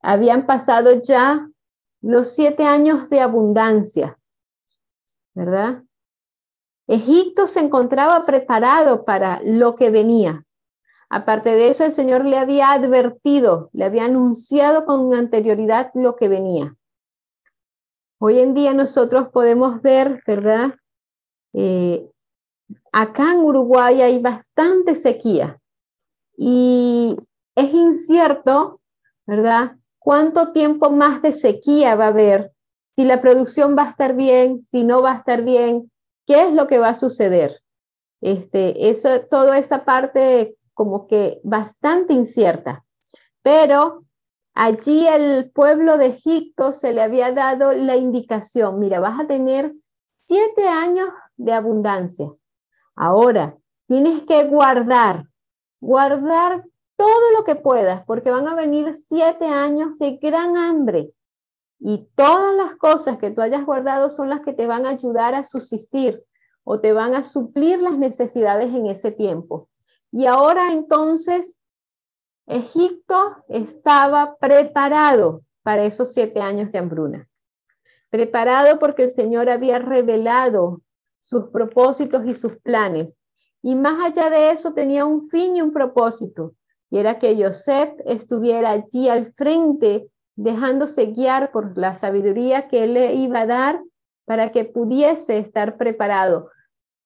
Habían 0.00 0.46
pasado 0.46 1.02
ya 1.02 1.48
los 2.00 2.36
siete 2.36 2.62
años 2.62 3.10
de 3.10 3.18
abundancia, 3.18 4.16
¿verdad? 5.34 5.82
Egipto 6.86 7.48
se 7.48 7.58
encontraba 7.58 8.26
preparado 8.26 9.04
para 9.04 9.40
lo 9.42 9.74
que 9.74 9.90
venía. 9.90 10.44
Aparte 11.10 11.50
de 11.50 11.70
eso, 11.70 11.84
el 11.84 11.90
Señor 11.90 12.24
le 12.24 12.38
había 12.38 12.70
advertido, 12.70 13.70
le 13.72 13.86
había 13.86 14.04
anunciado 14.04 14.86
con 14.86 15.12
anterioridad 15.14 15.90
lo 15.94 16.14
que 16.14 16.28
venía. 16.28 16.76
Hoy 18.20 18.38
en 18.38 18.54
día 18.54 18.72
nosotros 18.72 19.30
podemos 19.32 19.82
ver, 19.82 20.22
¿verdad? 20.28 20.76
Eh, 21.52 22.08
acá 22.92 23.32
en 23.32 23.40
Uruguay 23.40 24.00
hay 24.00 24.18
bastante 24.20 24.96
sequía 24.96 25.58
y 26.36 27.16
es 27.54 27.74
incierto, 27.74 28.80
¿verdad? 29.26 29.76
¿Cuánto 29.98 30.52
tiempo 30.52 30.90
más 30.90 31.22
de 31.22 31.32
sequía 31.32 31.94
va 31.94 32.06
a 32.06 32.08
haber? 32.08 32.52
Si 32.96 33.04
la 33.04 33.20
producción 33.20 33.76
va 33.76 33.84
a 33.84 33.90
estar 33.90 34.14
bien, 34.14 34.60
si 34.60 34.84
no 34.84 35.02
va 35.02 35.12
a 35.12 35.18
estar 35.18 35.42
bien, 35.42 35.90
¿Qué 36.26 36.40
es 36.42 36.52
lo 36.52 36.66
que 36.66 36.78
va 36.78 36.90
a 36.90 36.94
suceder? 36.94 37.60
Este, 38.20 38.88
eso, 38.88 39.22
toda 39.22 39.58
esa 39.58 39.84
parte 39.84 40.56
como 40.74 41.06
que 41.06 41.40
bastante 41.42 42.14
incierta. 42.14 42.84
Pero 43.42 44.04
allí 44.54 45.06
el 45.08 45.50
pueblo 45.50 45.98
de 45.98 46.06
Egipto 46.06 46.72
se 46.72 46.92
le 46.92 47.02
había 47.02 47.32
dado 47.32 47.72
la 47.72 47.96
indicación, 47.96 48.78
mira, 48.78 49.00
vas 49.00 49.20
a 49.20 49.26
tener 49.26 49.74
siete 50.16 50.66
años 50.68 51.08
de 51.36 51.52
abundancia. 51.52 52.32
Ahora, 52.94 53.56
tienes 53.86 54.22
que 54.22 54.44
guardar, 54.44 55.26
guardar 55.80 56.64
todo 56.96 57.30
lo 57.36 57.44
que 57.44 57.56
puedas, 57.56 58.04
porque 58.04 58.30
van 58.30 58.46
a 58.46 58.54
venir 58.54 58.94
siete 58.94 59.46
años 59.46 59.98
de 59.98 60.18
gran 60.18 60.56
hambre. 60.56 61.12
Y 61.78 62.08
todas 62.14 62.54
las 62.54 62.76
cosas 62.76 63.18
que 63.18 63.30
tú 63.30 63.40
hayas 63.40 63.66
guardado 63.66 64.08
son 64.08 64.28
las 64.28 64.42
que 64.42 64.52
te 64.52 64.66
van 64.66 64.86
a 64.86 64.90
ayudar 64.90 65.34
a 65.34 65.42
subsistir 65.42 66.24
o 66.64 66.80
te 66.80 66.92
van 66.92 67.14
a 67.14 67.24
suplir 67.24 67.82
las 67.82 67.98
necesidades 67.98 68.72
en 68.72 68.86
ese 68.86 69.10
tiempo. 69.10 69.68
Y 70.12 70.26
ahora 70.26 70.72
entonces 70.72 71.58
Egipto 72.46 73.36
estaba 73.48 74.36
preparado 74.36 75.42
para 75.62 75.84
esos 75.84 76.12
siete 76.12 76.40
años 76.40 76.70
de 76.72 76.78
hambruna. 76.78 77.28
Preparado 78.10 78.78
porque 78.78 79.04
el 79.04 79.10
Señor 79.10 79.48
había 79.48 79.78
revelado 79.78 80.82
sus 81.22 81.48
propósitos 81.48 82.26
y 82.26 82.34
sus 82.34 82.58
planes. 82.58 83.16
Y 83.62 83.74
más 83.74 84.02
allá 84.04 84.28
de 84.28 84.50
eso 84.50 84.74
tenía 84.74 85.06
un 85.06 85.28
fin 85.28 85.56
y 85.56 85.62
un 85.62 85.72
propósito. 85.72 86.54
Y 86.90 86.98
era 86.98 87.18
que 87.18 87.42
Joseph 87.42 87.94
estuviera 88.04 88.70
allí 88.70 89.08
al 89.08 89.32
frente, 89.32 90.10
dejándose 90.36 91.06
guiar 91.06 91.52
por 91.52 91.78
la 91.78 91.94
sabiduría 91.94 92.68
que 92.68 92.86
le 92.86 93.14
iba 93.14 93.40
a 93.40 93.46
dar 93.46 93.82
para 94.26 94.50
que 94.50 94.64
pudiese 94.64 95.38
estar 95.38 95.76
preparado. 95.76 96.50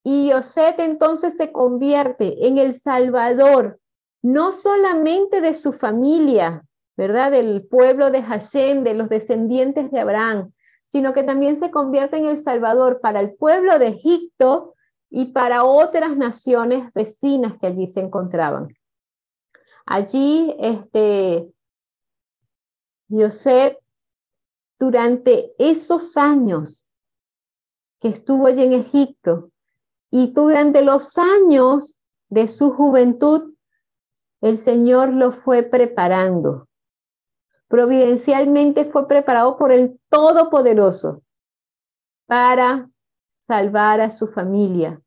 Y 0.02 0.30
Joseph 0.32 0.76
entonces 0.78 1.36
se 1.36 1.52
convierte 1.52 2.46
en 2.46 2.58
el 2.58 2.74
salvador, 2.74 3.78
no 4.22 4.52
solamente 4.52 5.40
de 5.40 5.54
su 5.54 5.72
familia, 5.72 6.64
¿verdad? 6.96 7.30
Del 7.32 7.66
pueblo 7.66 8.10
de 8.10 8.22
Hashem, 8.22 8.82
de 8.82 8.94
los 8.94 9.08
descendientes 9.08 9.90
de 9.90 10.00
Abraham, 10.00 10.52
sino 10.86 11.12
que 11.12 11.24
también 11.24 11.58
se 11.58 11.70
convierte 11.70 12.16
en 12.16 12.26
el 12.26 12.38
salvador 12.38 13.00
para 13.00 13.20
el 13.20 13.34
pueblo 13.34 13.78
de 13.78 13.88
Egipto 13.88 14.74
y 15.10 15.26
para 15.32 15.64
otras 15.64 16.16
naciones 16.16 16.92
vecinas 16.94 17.58
que 17.60 17.66
allí 17.66 17.86
se 17.86 18.00
encontraban. 18.00 18.68
Allí, 19.84 20.54
este, 20.58 21.52
José, 23.10 23.78
durante 24.78 25.52
esos 25.58 26.16
años 26.16 26.86
que 28.00 28.08
estuvo 28.08 28.46
allí 28.46 28.62
en 28.62 28.72
Egipto 28.72 29.50
y 30.10 30.32
durante 30.32 30.82
los 30.82 31.18
años 31.18 31.98
de 32.28 32.46
su 32.46 32.70
juventud, 32.70 33.54
el 34.40 34.56
Señor 34.56 35.12
lo 35.12 35.32
fue 35.32 35.64
preparando. 35.64 36.65
Providencialmente 37.68 38.84
fue 38.84 39.08
preparado 39.08 39.56
por 39.56 39.72
el 39.72 40.00
Todopoderoso 40.08 41.22
para 42.26 42.88
salvar 43.40 44.00
a 44.00 44.10
su 44.10 44.28
familia. 44.28 45.00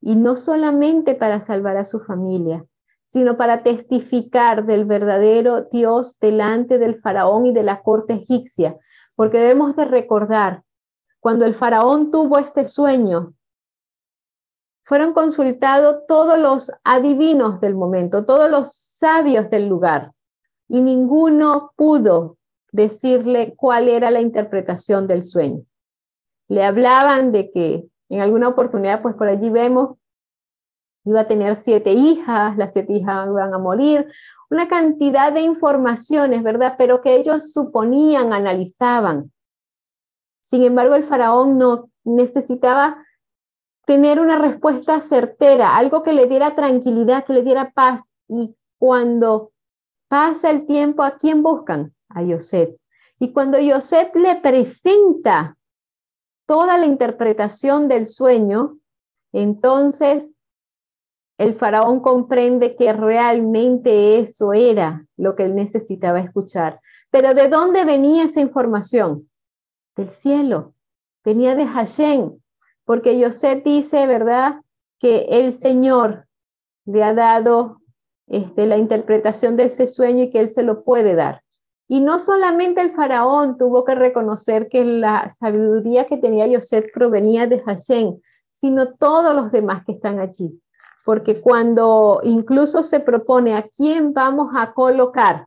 Y 0.00 0.16
no 0.16 0.36
solamente 0.36 1.14
para 1.14 1.40
salvar 1.40 1.76
a 1.76 1.84
su 1.84 2.00
familia, 2.00 2.64
sino 3.10 3.36
para 3.36 3.62
testificar 3.62 4.66
del 4.66 4.84
verdadero 4.84 5.62
Dios 5.62 6.16
delante 6.20 6.78
del 6.78 7.00
faraón 7.00 7.46
y 7.46 7.52
de 7.52 7.62
la 7.62 7.82
corte 7.82 8.14
egipcia, 8.14 8.78
porque 9.16 9.38
debemos 9.38 9.74
de 9.74 9.84
recordar, 9.84 10.62
cuando 11.18 11.44
el 11.44 11.52
faraón 11.52 12.10
tuvo 12.10 12.38
este 12.38 12.64
sueño, 12.64 13.34
fueron 14.84 15.12
consultados 15.12 16.06
todos 16.06 16.38
los 16.38 16.72
adivinos 16.82 17.60
del 17.60 17.74
momento, 17.74 18.24
todos 18.24 18.50
los 18.50 18.74
sabios 18.74 19.50
del 19.50 19.68
lugar, 19.68 20.12
y 20.70 20.80
ninguno 20.80 21.72
pudo 21.76 22.36
decirle 22.70 23.54
cuál 23.56 23.88
era 23.88 24.10
la 24.12 24.20
interpretación 24.20 25.08
del 25.08 25.24
sueño. 25.24 25.64
Le 26.48 26.64
hablaban 26.64 27.32
de 27.32 27.50
que 27.50 27.88
en 28.08 28.20
alguna 28.20 28.48
oportunidad, 28.48 29.02
pues 29.02 29.16
por 29.16 29.28
allí 29.28 29.50
vemos 29.50 29.96
iba 31.04 31.20
a 31.20 31.28
tener 31.28 31.56
siete 31.56 31.92
hijas, 31.92 32.56
las 32.56 32.72
siete 32.72 32.92
hijas 32.92 33.26
iban 33.28 33.52
a 33.52 33.58
morir, 33.58 34.06
una 34.48 34.68
cantidad 34.68 35.32
de 35.32 35.40
informaciones, 35.40 36.42
¿verdad? 36.42 36.76
Pero 36.78 37.00
que 37.00 37.16
ellos 37.16 37.52
suponían, 37.52 38.32
analizaban. 38.32 39.32
Sin 40.40 40.62
embargo, 40.62 40.94
el 40.94 41.04
faraón 41.04 41.58
no 41.58 41.90
necesitaba 42.04 43.04
tener 43.86 44.20
una 44.20 44.36
respuesta 44.38 45.00
certera, 45.00 45.76
algo 45.76 46.02
que 46.02 46.12
le 46.12 46.26
diera 46.26 46.54
tranquilidad, 46.54 47.24
que 47.24 47.32
le 47.32 47.42
diera 47.42 47.72
paz. 47.72 48.12
Y 48.28 48.54
cuando 48.78 49.52
pasa 50.10 50.50
el 50.50 50.66
tiempo, 50.66 51.04
¿a 51.04 51.16
quién 51.16 51.40
buscan? 51.40 51.94
A 52.08 52.22
Yosef. 52.24 52.74
Y 53.20 53.32
cuando 53.32 53.60
Yosef 53.60 54.12
le 54.16 54.40
presenta 54.40 55.56
toda 56.46 56.76
la 56.78 56.86
interpretación 56.86 57.86
del 57.86 58.06
sueño, 58.06 58.78
entonces 59.32 60.32
el 61.38 61.54
faraón 61.54 62.00
comprende 62.00 62.74
que 62.74 62.92
realmente 62.92 64.18
eso 64.18 64.52
era 64.52 65.06
lo 65.16 65.36
que 65.36 65.44
él 65.44 65.54
necesitaba 65.54 66.18
escuchar. 66.18 66.80
Pero 67.12 67.32
¿de 67.32 67.48
dónde 67.48 67.84
venía 67.84 68.24
esa 68.24 68.40
información? 68.40 69.30
Del 69.94 70.10
cielo. 70.10 70.74
Venía 71.24 71.54
de 71.54 71.66
Hashem. 71.66 72.36
Porque 72.84 73.16
Yosef 73.16 73.62
dice, 73.62 74.08
¿verdad? 74.08 74.56
Que 74.98 75.26
el 75.30 75.52
Señor 75.52 76.26
le 76.84 77.04
ha 77.04 77.14
dado 77.14 77.79
este, 78.30 78.66
la 78.66 78.78
interpretación 78.78 79.56
de 79.56 79.64
ese 79.64 79.86
sueño 79.86 80.24
y 80.24 80.30
que 80.30 80.40
él 80.40 80.48
se 80.48 80.62
lo 80.62 80.82
puede 80.82 81.14
dar. 81.14 81.42
Y 81.86 82.00
no 82.00 82.18
solamente 82.18 82.80
el 82.80 82.92
faraón 82.92 83.58
tuvo 83.58 83.84
que 83.84 83.94
reconocer 83.94 84.68
que 84.68 84.84
la 84.84 85.28
sabiduría 85.28 86.06
que 86.06 86.16
tenía 86.16 86.46
Yosef 86.46 86.86
provenía 86.94 87.46
de 87.46 87.60
Hashem, 87.60 88.18
sino 88.50 88.94
todos 88.94 89.34
los 89.34 89.52
demás 89.52 89.84
que 89.84 89.92
están 89.92 90.20
allí 90.20 90.58
porque 91.04 91.40
cuando 91.40 92.20
incluso 92.22 92.82
se 92.82 93.00
propone 93.00 93.56
a 93.56 93.68
quién 93.68 94.12
vamos 94.12 94.52
a 94.54 94.72
colocar, 94.72 95.46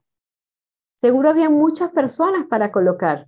seguro 0.96 1.30
había 1.30 1.50
muchas 1.50 1.92
personas 1.92 2.48
para 2.48 2.72
colocar. 2.72 3.28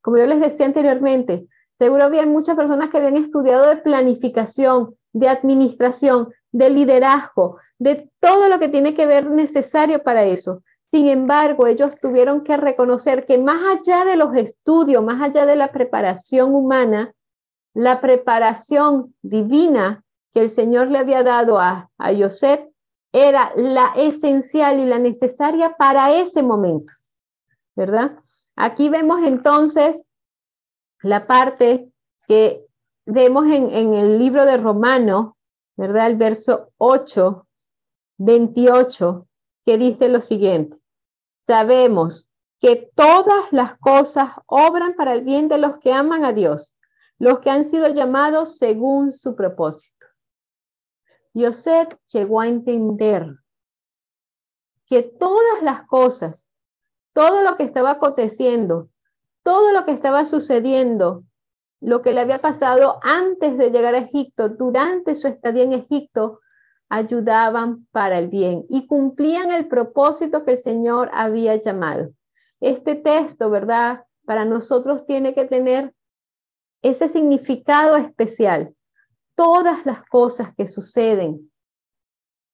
Como 0.00 0.18
yo 0.18 0.26
les 0.26 0.40
decía 0.40 0.66
anteriormente, 0.66 1.46
seguro 1.78 2.04
había 2.04 2.24
muchas 2.26 2.56
personas 2.56 2.90
que 2.90 2.98
habían 2.98 3.16
estudiado 3.16 3.68
de 3.68 3.76
planificación, 3.76 4.94
de 5.12 5.28
administración, 5.28 6.32
de 6.54 6.70
liderazgo, 6.70 7.58
de 7.80 8.08
todo 8.20 8.48
lo 8.48 8.60
que 8.60 8.68
tiene 8.68 8.94
que 8.94 9.06
ver 9.06 9.28
necesario 9.28 10.04
para 10.04 10.22
eso. 10.22 10.62
Sin 10.92 11.08
embargo, 11.08 11.66
ellos 11.66 11.98
tuvieron 12.00 12.44
que 12.44 12.56
reconocer 12.56 13.26
que 13.26 13.38
más 13.38 13.60
allá 13.76 14.04
de 14.04 14.14
los 14.14 14.36
estudios, 14.36 15.02
más 15.02 15.20
allá 15.20 15.46
de 15.46 15.56
la 15.56 15.72
preparación 15.72 16.54
humana, 16.54 17.12
la 17.74 18.00
preparación 18.00 19.16
divina 19.20 20.04
que 20.32 20.42
el 20.42 20.50
Señor 20.50 20.92
le 20.92 20.98
había 20.98 21.24
dado 21.24 21.58
a, 21.58 21.90
a 21.98 22.14
Joseph 22.14 22.60
era 23.12 23.52
la 23.56 23.92
esencial 23.96 24.78
y 24.78 24.84
la 24.84 25.00
necesaria 25.00 25.74
para 25.76 26.14
ese 26.14 26.44
momento, 26.44 26.92
¿verdad? 27.74 28.16
Aquí 28.54 28.88
vemos 28.88 29.22
entonces 29.24 30.08
la 31.02 31.26
parte 31.26 31.90
que 32.28 32.64
vemos 33.06 33.46
en, 33.46 33.70
en 33.72 33.94
el 33.94 34.20
libro 34.20 34.44
de 34.46 34.56
Romano, 34.56 35.36
¿verdad? 35.76 36.06
El 36.06 36.16
verso 36.16 36.72
8, 36.78 37.46
28, 38.18 39.26
que 39.64 39.78
dice 39.78 40.08
lo 40.08 40.20
siguiente. 40.20 40.78
Sabemos 41.40 42.28
que 42.58 42.90
todas 42.94 43.52
las 43.52 43.76
cosas 43.78 44.30
obran 44.46 44.94
para 44.94 45.12
el 45.12 45.22
bien 45.24 45.48
de 45.48 45.58
los 45.58 45.78
que 45.78 45.92
aman 45.92 46.24
a 46.24 46.32
Dios, 46.32 46.74
los 47.18 47.40
que 47.40 47.50
han 47.50 47.64
sido 47.64 47.88
llamados 47.88 48.58
según 48.58 49.12
su 49.12 49.36
propósito. 49.36 50.06
Yosef 51.34 51.88
llegó 52.12 52.40
a 52.40 52.48
entender 52.48 53.36
que 54.86 55.02
todas 55.02 55.62
las 55.62 55.82
cosas, 55.86 56.46
todo 57.12 57.42
lo 57.42 57.56
que 57.56 57.64
estaba 57.64 57.92
aconteciendo, 57.92 58.88
todo 59.42 59.72
lo 59.72 59.84
que 59.84 59.92
estaba 59.92 60.24
sucediendo, 60.24 61.24
lo 61.84 62.00
que 62.00 62.14
le 62.14 62.22
había 62.22 62.40
pasado 62.40 62.98
antes 63.02 63.58
de 63.58 63.70
llegar 63.70 63.94
a 63.94 63.98
Egipto, 63.98 64.48
durante 64.48 65.14
su 65.14 65.28
estadía 65.28 65.64
en 65.64 65.74
Egipto, 65.74 66.40
ayudaban 66.88 67.86
para 67.92 68.18
el 68.18 68.28
bien 68.28 68.64
y 68.70 68.86
cumplían 68.86 69.52
el 69.52 69.68
propósito 69.68 70.44
que 70.44 70.52
el 70.52 70.58
Señor 70.58 71.10
había 71.12 71.56
llamado. 71.56 72.10
Este 72.60 72.94
texto, 72.94 73.50
¿verdad? 73.50 74.04
Para 74.24 74.46
nosotros 74.46 75.04
tiene 75.04 75.34
que 75.34 75.44
tener 75.44 75.94
ese 76.80 77.08
significado 77.08 77.96
especial 77.96 78.74
todas 79.34 79.84
las 79.84 80.02
cosas 80.04 80.54
que 80.56 80.66
suceden 80.66 81.50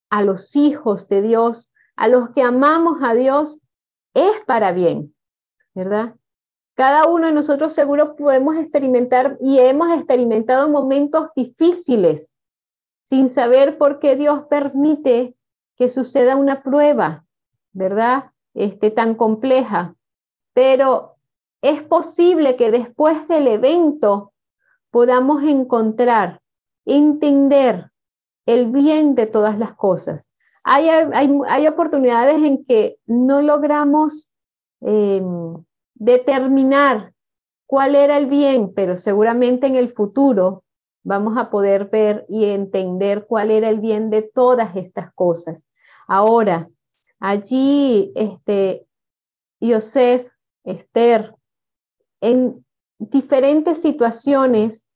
a 0.09 0.23
los 0.23 0.57
hijos 0.57 1.07
de 1.07 1.21
Dios, 1.21 1.71
a 1.95 2.09
los 2.09 2.31
que 2.31 2.41
amamos 2.41 2.97
a 3.01 3.13
Dios, 3.13 3.61
es 4.13 4.41
para 4.45 4.73
bien, 4.73 5.15
¿verdad? 5.73 6.15
Cada 6.75 7.07
uno 7.07 7.27
de 7.27 7.33
nosotros 7.33 7.73
seguro 7.73 8.15
podemos 8.15 8.55
experimentar 8.55 9.37
y 9.41 9.59
hemos 9.59 9.95
experimentado 9.97 10.69
momentos 10.69 11.29
difíciles 11.35 12.35
sin 13.03 13.29
saber 13.29 13.77
por 13.77 13.99
qué 13.99 14.15
Dios 14.15 14.45
permite 14.49 15.35
que 15.75 15.89
suceda 15.89 16.35
una 16.35 16.63
prueba, 16.63 17.25
¿verdad? 17.73 18.31
este, 18.53 18.91
tan 18.91 19.15
compleja, 19.15 19.95
pero 20.53 21.15
es 21.61 21.83
posible 21.83 22.55
que 22.55 22.71
después 22.71 23.27
del 23.27 23.47
evento 23.47 24.33
podamos 24.89 25.43
encontrar, 25.43 26.41
entender 26.85 27.91
el 28.45 28.71
bien 28.71 29.15
de 29.15 29.27
todas 29.27 29.57
las 29.57 29.73
cosas. 29.73 30.33
Hay, 30.63 30.89
hay, 30.89 31.67
oportunidades 31.67 32.35
en 32.43 32.63
que 32.65 32.97
no 33.05 33.41
logramos 33.41 34.31
em, 34.81 35.63
determinar 36.01 37.13
cuál 37.67 37.93
era 37.95 38.17
el 38.17 38.25
bien, 38.25 38.73
pero 38.73 38.97
seguramente 38.97 39.67
en 39.67 39.75
el 39.75 39.93
futuro 39.93 40.63
vamos 41.03 41.37
a 41.37 41.51
poder 41.51 41.89
ver 41.89 42.25
y 42.27 42.45
entender 42.45 43.27
cuál 43.27 43.51
era 43.51 43.69
el 43.69 43.79
bien 43.79 44.09
de 44.09 44.23
todas 44.23 44.75
estas 44.75 45.13
cosas. 45.13 45.67
Ahora, 46.07 46.67
allí, 47.19 48.11
este, 48.15 48.87
Esther, 49.59 51.35
en 52.19 52.65
diferentes 52.97 53.79
situaciones, 53.83 54.87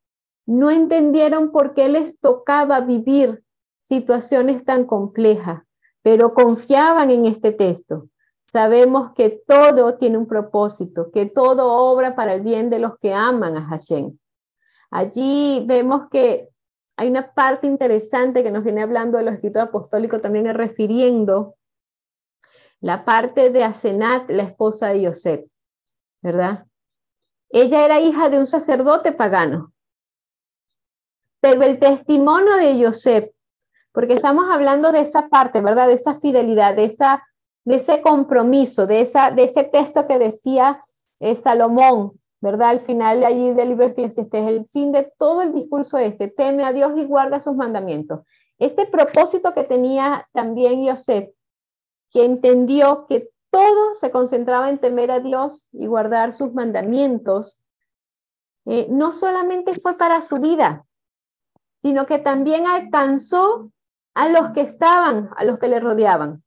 no 0.48 0.72
entendieron 0.72 1.52
por 1.52 1.76
qué 1.76 1.88
les 1.88 2.20
tocaba 2.20 2.80
vivir 2.80 3.44
situaciones 3.78 4.66
tan 4.66 4.86
complejas, 4.86 5.62
pero 6.02 6.34
confiaban 6.34 7.12
en 7.12 7.26
este 7.26 7.52
texto. 7.52 8.10
Sabemos 8.48 9.14
que 9.14 9.42
todo 9.48 9.96
tiene 9.96 10.20
un 10.20 10.28
propósito, 10.28 11.10
que 11.12 11.26
todo 11.26 11.74
obra 11.74 12.16
para 12.16 12.36
el 12.36 12.42
bien 12.42 12.70
de 12.70 12.78
los 12.78 12.98
que 13.00 13.12
aman 13.12 13.58
a 13.58 13.66
Hashem. 13.66 14.18
Allí 14.92 15.64
vemos 15.66 16.08
que 16.12 16.50
hay 16.96 17.10
una 17.10 17.34
parte 17.34 17.66
interesante 17.66 18.44
que 18.44 18.52
nos 18.52 18.64
viene 18.64 18.84
hablando 18.84 19.18
de 19.18 19.24
los 19.24 19.34
escritos 19.34 19.64
apostólicos, 19.64 20.22
también 20.22 20.46
refiriendo 20.54 21.56
la 22.80 23.04
parte 23.04 23.50
de 23.50 23.64
Asenat, 23.64 24.30
la 24.30 24.44
esposa 24.44 24.90
de 24.90 25.02
Yosef, 25.02 25.46
¿verdad? 26.22 26.68
Ella 27.50 27.84
era 27.84 28.00
hija 28.00 28.30
de 28.30 28.38
un 28.38 28.48
sacerdote 28.48 29.12
pagano. 29.12 29.74
Pero 31.42 31.64
el 31.64 31.80
testimonio 31.80 32.56
de 32.58 32.78
Yosef, 32.78 33.32
porque 33.92 34.14
estamos 34.14 34.46
hablando 34.52 34.92
de 34.92 35.02
esa 35.02 35.30
parte, 35.30 35.62
¿verdad? 35.62 35.88
De 35.88 35.94
esa 35.94 36.20
fidelidad, 36.20 36.76
de, 36.76 36.86
esa, 36.86 37.24
de 37.66 37.76
ese 37.76 38.02
compromiso, 38.02 38.88
de, 38.88 39.02
esa, 39.02 39.32
de 39.32 39.44
ese 39.44 39.64
texto 39.64 40.06
que 40.08 40.20
decía 40.20 40.82
eh, 41.20 41.36
Salomón, 41.36 42.14
¿verdad? 42.40 42.70
Al 42.70 42.80
final 42.80 43.22
de 43.22 43.26
allí 43.26 43.54
del 43.54 43.70
libro 43.70 43.86
este 43.86 44.06
es 44.06 44.32
el 44.32 44.66
fin 44.68 44.92
de 44.92 45.12
todo 45.18 45.42
el 45.42 45.52
discurso 45.54 45.98
este, 45.98 46.28
teme 46.28 46.64
a 46.64 46.72
Dios 46.72 46.94
y 46.96 47.06
guarda 47.06 47.40
sus 47.40 47.56
mandamientos. 47.56 48.22
Ese 48.60 48.86
propósito 48.86 49.54
que 49.54 49.64
tenía 49.64 50.28
también 50.32 50.86
Yosef, 50.86 51.30
que 52.12 52.24
entendió 52.24 53.08
que 53.08 53.30
todo 53.50 53.94
se 53.94 54.12
concentraba 54.12 54.70
en 54.70 54.78
temer 54.78 55.12
a 55.12 55.20
Dios 55.20 55.68
y 55.72 55.88
guardar 55.88 56.34
sus 56.34 56.54
mandamientos, 56.54 57.60
eh, 58.66 58.88
no 58.90 59.12
solamente 59.12 59.74
fue 59.74 59.98
para 59.98 60.22
su 60.22 60.38
vida, 60.38 60.86
sino 61.80 62.06
que 62.06 62.20
también 62.20 62.68
alcanzó 62.68 63.72
a 64.14 64.30
los 64.30 64.52
que 64.52 64.62
estaban, 64.62 65.30
a 65.36 65.44
los 65.44 65.60
que 65.60 65.68
le 65.68 65.80
rodeaban. 65.80 66.45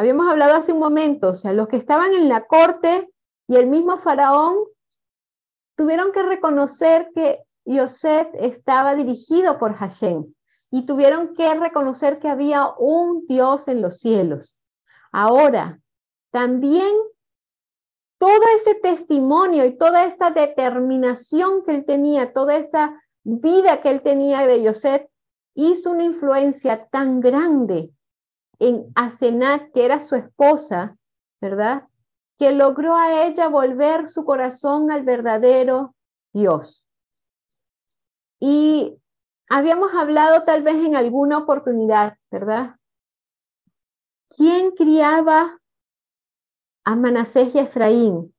Habíamos 0.00 0.30
hablado 0.30 0.54
hace 0.54 0.72
un 0.72 0.78
momento, 0.78 1.28
o 1.28 1.34
sea, 1.34 1.52
los 1.52 1.68
que 1.68 1.76
estaban 1.76 2.14
en 2.14 2.30
la 2.30 2.46
corte 2.46 3.12
y 3.46 3.56
el 3.56 3.66
mismo 3.66 3.98
faraón 3.98 4.56
tuvieron 5.76 6.10
que 6.10 6.22
reconocer 6.22 7.10
que 7.14 7.44
Yosef 7.66 8.28
estaba 8.32 8.94
dirigido 8.94 9.58
por 9.58 9.74
Hashem 9.74 10.24
y 10.70 10.86
tuvieron 10.86 11.34
que 11.34 11.52
reconocer 11.52 12.18
que 12.18 12.30
había 12.30 12.72
un 12.78 13.26
Dios 13.26 13.68
en 13.68 13.82
los 13.82 13.98
cielos. 13.98 14.56
Ahora, 15.12 15.82
también 16.30 16.94
todo 18.16 18.40
ese 18.56 18.76
testimonio 18.76 19.66
y 19.66 19.76
toda 19.76 20.06
esa 20.06 20.30
determinación 20.30 21.62
que 21.62 21.72
él 21.72 21.84
tenía, 21.84 22.32
toda 22.32 22.56
esa 22.56 22.98
vida 23.22 23.82
que 23.82 23.90
él 23.90 24.00
tenía 24.00 24.46
de 24.46 24.62
Yosef, 24.62 25.02
hizo 25.52 25.90
una 25.90 26.04
influencia 26.04 26.86
tan 26.86 27.20
grande 27.20 27.92
en 28.60 28.92
Asenat, 28.94 29.72
que 29.72 29.84
era 29.84 29.98
su 29.98 30.14
esposa, 30.14 30.96
¿verdad? 31.40 31.88
Que 32.38 32.52
logró 32.52 32.94
a 32.94 33.24
ella 33.24 33.48
volver 33.48 34.06
su 34.06 34.24
corazón 34.24 34.92
al 34.92 35.02
verdadero 35.02 35.96
Dios. 36.32 36.84
Y 38.38 38.96
habíamos 39.48 39.92
hablado 39.94 40.44
tal 40.44 40.62
vez 40.62 40.76
en 40.76 40.94
alguna 40.94 41.38
oportunidad, 41.38 42.16
¿verdad? 42.30 42.76
¿Quién 44.28 44.70
criaba 44.70 45.60
a 46.84 46.96
Manasés 46.96 47.54
y 47.54 47.58
Efraín. 47.58 48.34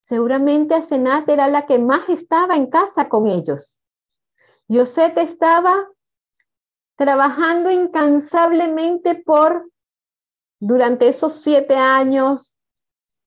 Seguramente 0.00 0.74
Asenat 0.74 1.28
era 1.28 1.48
la 1.48 1.66
que 1.66 1.78
más 1.78 2.08
estaba 2.08 2.54
en 2.54 2.68
casa 2.68 3.08
con 3.08 3.28
ellos. 3.28 3.76
Yosef 4.68 5.16
estaba 5.16 5.88
trabajando 6.98 7.70
incansablemente 7.70 9.14
por 9.14 9.70
durante 10.60 11.08
esos 11.08 11.32
siete 11.40 11.76
años 11.76 12.58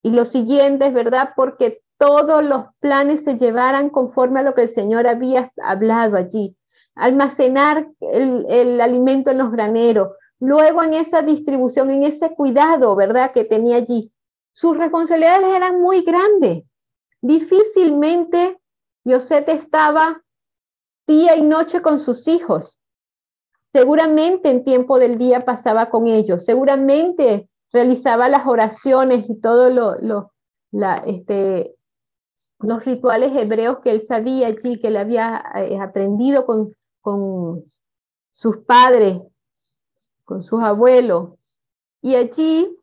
y 0.03 0.11
los 0.11 0.29
siguientes, 0.29 0.93
¿verdad? 0.93 1.31
Porque 1.35 1.81
todos 1.97 2.43
los 2.43 2.65
planes 2.79 3.23
se 3.23 3.35
llevaran 3.37 3.89
conforme 3.89 4.41
a 4.41 4.43
lo 4.43 4.53
que 4.53 4.63
el 4.63 4.69
Señor 4.69 5.07
había 5.07 5.51
hablado 5.63 6.17
allí. 6.17 6.55
Almacenar 6.93 7.87
el, 8.01 8.79
alimento 8.81 9.31
en 9.31 9.39
los 9.39 9.51
graneros, 9.51 10.09
luego 10.39 10.83
en 10.83 10.93
esa 10.93 11.23
distribución, 11.23 11.89
en 11.89 12.03
ese 12.03 12.35
cuidado, 12.35 12.95
¿verdad? 12.95 13.31
Que 13.31 13.43
tenía 13.43 13.77
allí 13.77 14.11
sus 14.53 14.77
responsabilidades 14.77 15.55
eran 15.55 15.81
muy 15.81 16.01
grandes. 16.01 16.63
Difícilmente 17.21 18.59
Yosef 19.03 19.47
estaba 19.49 20.23
día 21.07 21.35
y 21.35 21.41
noche 21.41 21.81
con 21.81 21.99
sus 21.99 22.27
hijos. 22.27 22.80
Seguramente 23.71 24.49
en 24.49 24.63
tiempo 24.63 24.99
del 24.99 25.17
día 25.17 25.45
pasaba 25.45 25.89
con 25.89 26.07
ellos. 26.07 26.43
Seguramente 26.43 27.49
realizaba 27.71 28.27
las 28.27 28.45
oraciones 28.45 29.29
y 29.29 29.39
todos 29.39 29.73
lo, 29.73 30.31
este, 31.05 31.75
los 32.59 32.85
rituales 32.85 33.35
hebreos 33.35 33.79
que 33.83 33.91
él 33.91 34.01
sabía 34.01 34.47
allí, 34.47 34.77
que 34.79 34.87
él 34.87 34.97
había 34.97 35.43
eh, 35.55 35.79
aprendido 35.79 36.45
con, 36.45 36.75
con 36.99 37.63
sus 38.31 38.57
padres, 38.57 39.21
con 40.25 40.43
sus 40.43 40.61
abuelos. 40.61 41.31
Y 42.01 42.15
allí 42.15 42.77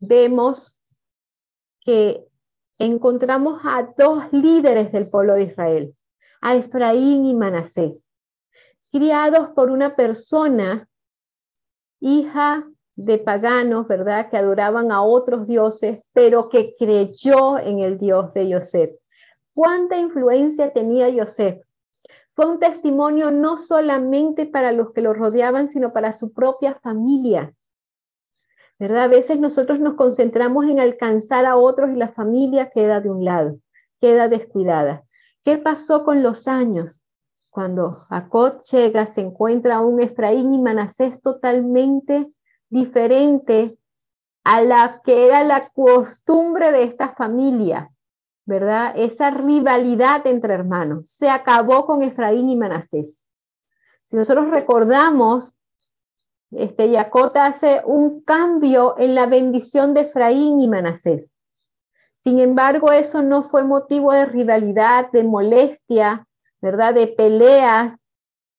vemos 0.00 0.78
que 1.80 2.26
encontramos 2.78 3.60
a 3.64 3.88
dos 3.96 4.24
líderes 4.32 4.92
del 4.92 5.08
pueblo 5.08 5.34
de 5.34 5.44
Israel, 5.44 5.96
a 6.40 6.56
Efraín 6.56 7.26
y 7.26 7.34
Manasés, 7.34 8.05
criados 8.96 9.50
por 9.50 9.70
una 9.70 9.94
persona, 9.94 10.88
hija 12.00 12.66
de 12.94 13.18
paganos, 13.18 13.86
¿verdad? 13.88 14.30
Que 14.30 14.38
adoraban 14.38 14.90
a 14.90 15.02
otros 15.02 15.46
dioses, 15.46 16.02
pero 16.14 16.48
que 16.48 16.74
creyó 16.78 17.58
en 17.58 17.80
el 17.80 17.98
Dios 17.98 18.32
de 18.32 18.48
Yosef. 18.48 18.92
¿Cuánta 19.52 19.98
influencia 19.98 20.72
tenía 20.72 21.10
Yosef? 21.10 21.62
Fue 22.34 22.46
un 22.46 22.58
testimonio 22.58 23.30
no 23.30 23.58
solamente 23.58 24.46
para 24.46 24.72
los 24.72 24.92
que 24.94 25.02
lo 25.02 25.12
rodeaban, 25.12 25.68
sino 25.68 25.92
para 25.92 26.14
su 26.14 26.32
propia 26.32 26.76
familia. 26.76 27.52
¿verdad? 28.78 29.04
A 29.04 29.08
veces 29.08 29.38
nosotros 29.38 29.78
nos 29.78 29.96
concentramos 29.96 30.64
en 30.64 30.80
alcanzar 30.80 31.44
a 31.44 31.56
otros 31.56 31.90
y 31.90 31.96
la 31.96 32.08
familia 32.08 32.70
queda 32.70 33.02
de 33.02 33.10
un 33.10 33.26
lado, 33.26 33.58
queda 34.00 34.28
descuidada. 34.28 35.04
¿Qué 35.44 35.58
pasó 35.58 36.02
con 36.02 36.22
los 36.22 36.48
años? 36.48 37.05
Cuando 37.56 37.92
Jacob 38.10 38.58
llega, 38.70 39.06
se 39.06 39.22
encuentra 39.22 39.80
un 39.80 40.02
Efraín 40.02 40.52
y 40.52 40.58
Manasés 40.58 41.22
totalmente 41.22 42.30
diferente 42.68 43.78
a 44.44 44.60
la 44.60 45.00
que 45.02 45.24
era 45.24 45.42
la 45.42 45.70
costumbre 45.70 46.70
de 46.70 46.82
esta 46.82 47.14
familia, 47.14 47.90
¿verdad? 48.44 48.92
Esa 48.94 49.30
rivalidad 49.30 50.26
entre 50.26 50.52
hermanos 50.52 51.08
se 51.08 51.30
acabó 51.30 51.86
con 51.86 52.02
Efraín 52.02 52.50
y 52.50 52.56
Manasés. 52.56 53.22
Si 54.04 54.16
nosotros 54.16 54.50
recordamos 54.50 55.56
este, 56.50 56.90
Yacot 56.90 57.38
hace 57.38 57.80
un 57.86 58.20
cambio 58.20 58.96
en 58.98 59.14
la 59.14 59.24
bendición 59.24 59.94
de 59.94 60.02
Efraín 60.02 60.60
y 60.60 60.68
Manasés. 60.68 61.34
Sin 62.16 62.38
embargo, 62.38 62.92
eso 62.92 63.22
no 63.22 63.44
fue 63.44 63.64
motivo 63.64 64.12
de 64.12 64.26
rivalidad, 64.26 65.10
de 65.10 65.24
molestia, 65.24 66.25
¿verdad? 66.60 66.94
De 66.94 67.06
peleas. 67.06 68.04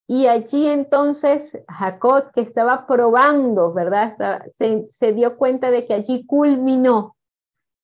Y 0.07 0.27
allí 0.27 0.67
entonces 0.67 1.51
Jacob, 1.67 2.31
que 2.33 2.41
estaba 2.41 2.87
probando, 2.87 3.73
¿verdad? 3.73 4.15
Se, 4.51 4.85
se, 4.89 5.13
dio 5.13 5.37
cuenta 5.37 5.69
de 5.69 5.85
que 5.85 5.93
allí 5.93 6.25
culminó 6.25 7.17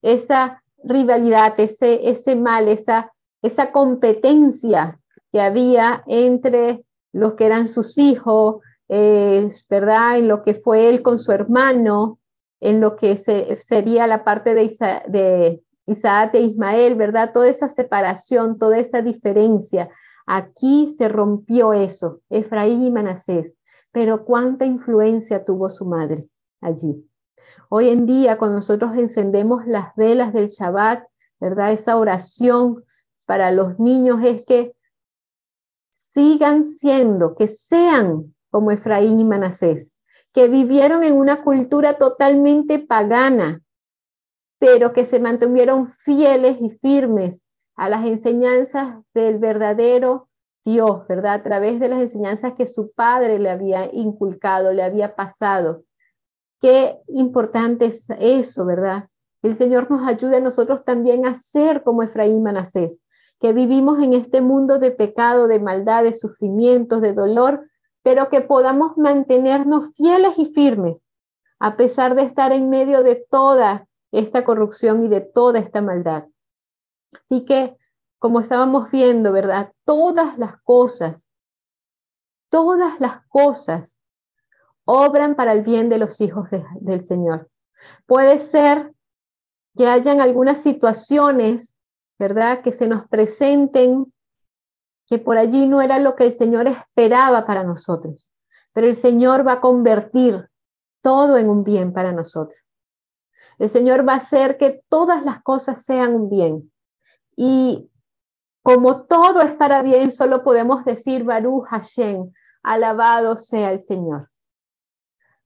esa 0.02 0.64
rivalidad, 0.84 1.54
ese, 1.58 2.10
ese 2.10 2.36
mal, 2.36 2.68
esa, 2.68 3.12
esa 3.42 3.72
competencia 3.72 5.00
que 5.32 5.42
había 5.42 6.04
entre 6.08 6.84
los 7.12 7.34
que 7.34 7.46
eran 7.46 7.68
sus 7.68 7.98
hijos, 7.98 8.62
¿verdad? 9.70 10.18
En 10.18 10.28
lo 10.28 10.44
que 10.44 10.54
fue 10.54 10.90
él 10.90 11.02
con 11.02 11.20
su 11.20 11.32
hermano, 11.32 12.20
en 12.60 12.80
lo 12.80 12.96
que 12.96 13.18
sería 13.18 14.08
la 14.08 14.24
parte 14.24 14.54
de, 14.54 14.70
de 15.08 15.64
Isaac 15.86 16.36
e 16.36 16.42
Ismael, 16.42 16.96
¿verdad? 16.96 17.32
Toda 17.34 17.50
esa 17.50 17.68
separación, 17.68 18.58
toda 18.58 18.78
esa 18.78 19.02
diferencia. 19.02 19.90
Aquí 20.26 20.88
se 20.88 21.08
rompió 21.08 21.74
eso, 21.74 22.22
Efraín 22.30 22.84
y 22.84 22.92
Manasés. 22.92 23.56
Pero 23.92 24.26
cuánta 24.26 24.66
influencia 24.66 25.46
tuvo 25.46 25.70
su 25.70 25.86
madre 25.86 26.28
allí. 26.62 27.08
Hoy 27.70 27.90
en 27.90 28.06
día, 28.06 28.38
cuando 28.38 28.56
nosotros 28.56 28.96
encendemos 28.96 29.66
las 29.68 29.96
velas 29.96 30.34
del 30.34 30.48
Shabbat, 30.48 31.06
¿verdad? 31.40 31.72
Esa 31.72 31.98
oración 31.98 32.84
para 33.26 33.52
los 33.52 33.80
niños 33.80 34.24
es 34.24 34.46
que 34.46 34.74
sigan 35.90 36.64
siendo, 36.64 37.36
que 37.36 37.48
sean 37.48 38.34
como 38.50 38.72
Efraín 38.72 39.20
y 39.20 39.26
Manasés, 39.26 39.92
que 40.32 40.48
vivieron 40.48 41.04
en 41.04 41.14
una 41.14 41.44
cultura 41.44 41.98
totalmente 41.98 42.80
pagana, 42.80 43.62
pero 44.60 44.94
que 44.94 45.06
se 45.06 45.20
mantuvieron 45.20 45.88
fieles 45.88 46.58
y 46.62 46.70
firmes 46.70 47.43
a 47.76 47.90
las 47.90 48.06
enseñanzas 48.06 48.98
del 49.14 49.40
verdadero 49.40 50.30
Dios, 50.64 51.08
¿verdad? 51.08 51.34
A 51.34 51.44
través 51.44 51.80
de 51.80 51.90
las 51.90 52.00
enseñanzas 52.00 52.54
que 52.54 52.68
su 52.68 52.92
padre 52.92 53.40
le 53.40 53.50
había 53.50 53.94
inculcado, 53.94 54.72
le 54.72 54.84
había 54.84 55.16
pasado. 55.16 55.84
Qué 56.62 56.98
importante 57.10 57.86
es 57.88 58.08
eso, 58.20 58.66
¿verdad? 58.66 59.10
El 59.42 59.56
Señor 59.56 59.92
nos 59.92 60.08
ayude 60.08 60.38
a 60.38 60.42
nosotros 60.42 60.86
también 60.86 61.26
a 61.26 61.34
ser 61.34 61.84
como 61.84 62.02
Efraín 62.02 62.44
Manasés, 62.44 63.04
que 63.42 63.52
vivimos 63.52 64.02
en 64.02 64.14
este 64.14 64.40
mundo 64.40 64.80
de 64.80 64.92
pecado, 64.92 65.48
de 65.48 65.60
maldad, 65.60 66.04
de 66.04 66.14
sufrimientos, 66.14 67.02
de 67.02 67.14
dolor, 67.14 67.68
pero 68.04 68.30
que 68.30 68.40
podamos 68.40 68.98
mantenernos 68.98 69.94
fieles 69.96 70.38
y 70.38 70.46
firmes, 70.46 71.10
a 71.60 71.76
pesar 71.76 72.16
de 72.16 72.24
estar 72.24 72.54
en 72.54 72.70
medio 72.70 73.04
de 73.04 73.16
toda 73.30 73.86
esta 74.14 74.46
corrupción 74.46 75.04
y 75.04 75.10
de 75.10 75.20
toda 75.20 75.60
esta 75.60 75.82
maldad. 75.82 76.26
Así 77.16 77.46
que, 77.46 77.78
como 78.20 78.40
estábamos 78.40 78.90
viendo, 78.92 79.32
¿verdad? 79.32 79.72
Todas 79.86 80.38
las 80.38 80.62
cosas, 80.62 81.30
todas 82.50 83.00
las 83.00 83.26
cosas 83.28 84.00
obran 84.86 85.36
para 85.36 85.54
el 85.54 85.62
bien 85.62 85.90
de 85.90 85.98
los 85.98 86.20
hijos 86.22 86.50
del 86.80 87.06
Señor. 87.06 87.50
Puede 88.06 88.40
ser 88.40 88.94
que 89.78 89.88
hayan 89.88 90.22
algunas 90.22 90.60
situaciones, 90.60 91.76
¿verdad? 92.20 92.62
Que 92.62 92.72
se 92.72 92.88
nos 92.88 93.08
presenten 93.08 94.14
que 95.08 95.20
por 95.20 95.38
allí 95.38 95.68
no 95.68 95.82
era 95.82 96.00
lo 96.00 96.16
que 96.16 96.26
el 96.26 96.32
Señor 96.32 96.68
esperaba 96.68 97.46
para 97.46 97.64
nosotros, 97.64 98.32
pero 98.74 98.88
el 98.88 98.96
Señor 98.96 99.46
va 99.46 99.54
a 99.54 99.62
convertir 99.62 100.50
todo 101.02 101.38
en 101.38 101.50
un 101.50 101.64
bien 101.64 101.94
para 101.94 102.12
nosotros. 102.12 102.58
El 103.60 103.70
Señor 103.70 104.08
va 104.08 104.14
a 104.14 104.18
hacer 104.18 104.58
que 104.58 104.84
todas 104.90 105.24
las 105.24 105.44
cosas 105.44 105.84
sean 105.84 106.16
un 106.16 106.30
bien. 106.30 106.73
Y 107.36 107.90
como 108.62 109.04
todo 109.04 109.42
es 109.42 109.54
para 109.56 109.82
bien, 109.82 110.12
solo 110.12 110.44
podemos 110.44 110.86
decir 110.86 111.24
Baruch 111.24 111.66
Hashem, 111.68 112.32
alabado 112.64 113.36
sea 113.38 113.72
el 113.72 113.80
Señor. 113.80 114.30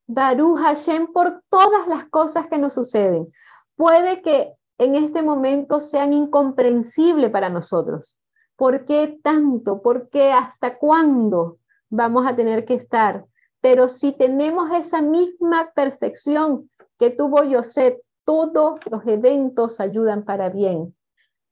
Baruch 0.06 0.60
Hashem 0.60 1.08
por 1.08 1.44
todas 1.50 1.88
las 1.88 2.10
cosas 2.10 2.48
que 2.48 2.58
nos 2.58 2.74
suceden. 2.74 3.32
Puede 3.76 4.22
que 4.22 4.54
en 4.78 4.96
este 4.96 5.22
momento 5.22 5.80
sean 5.80 6.14
incomprensibles 6.14 7.32
para 7.32 7.50
nosotros. 7.50 8.20
¿Por 8.56 8.86
qué 8.86 9.20
tanto? 9.24 9.82
¿Por 9.82 10.10
qué 10.10 10.32
hasta 10.32 10.78
cuándo 10.78 11.60
vamos 11.90 12.26
a 12.26 12.36
tener 12.36 12.66
que 12.66 12.76
estar? 12.76 13.26
Pero 13.62 13.88
si 13.88 14.12
tenemos 14.12 14.72
esa 14.72 15.02
misma 15.02 15.72
percepción 15.76 16.70
que 17.00 17.10
tuvo 17.10 17.40
José, 17.50 18.02
todos 18.26 18.80
los 18.90 19.06
eventos 19.06 19.80
ayudan 19.80 20.24
para 20.24 20.50
bien. 20.50 20.96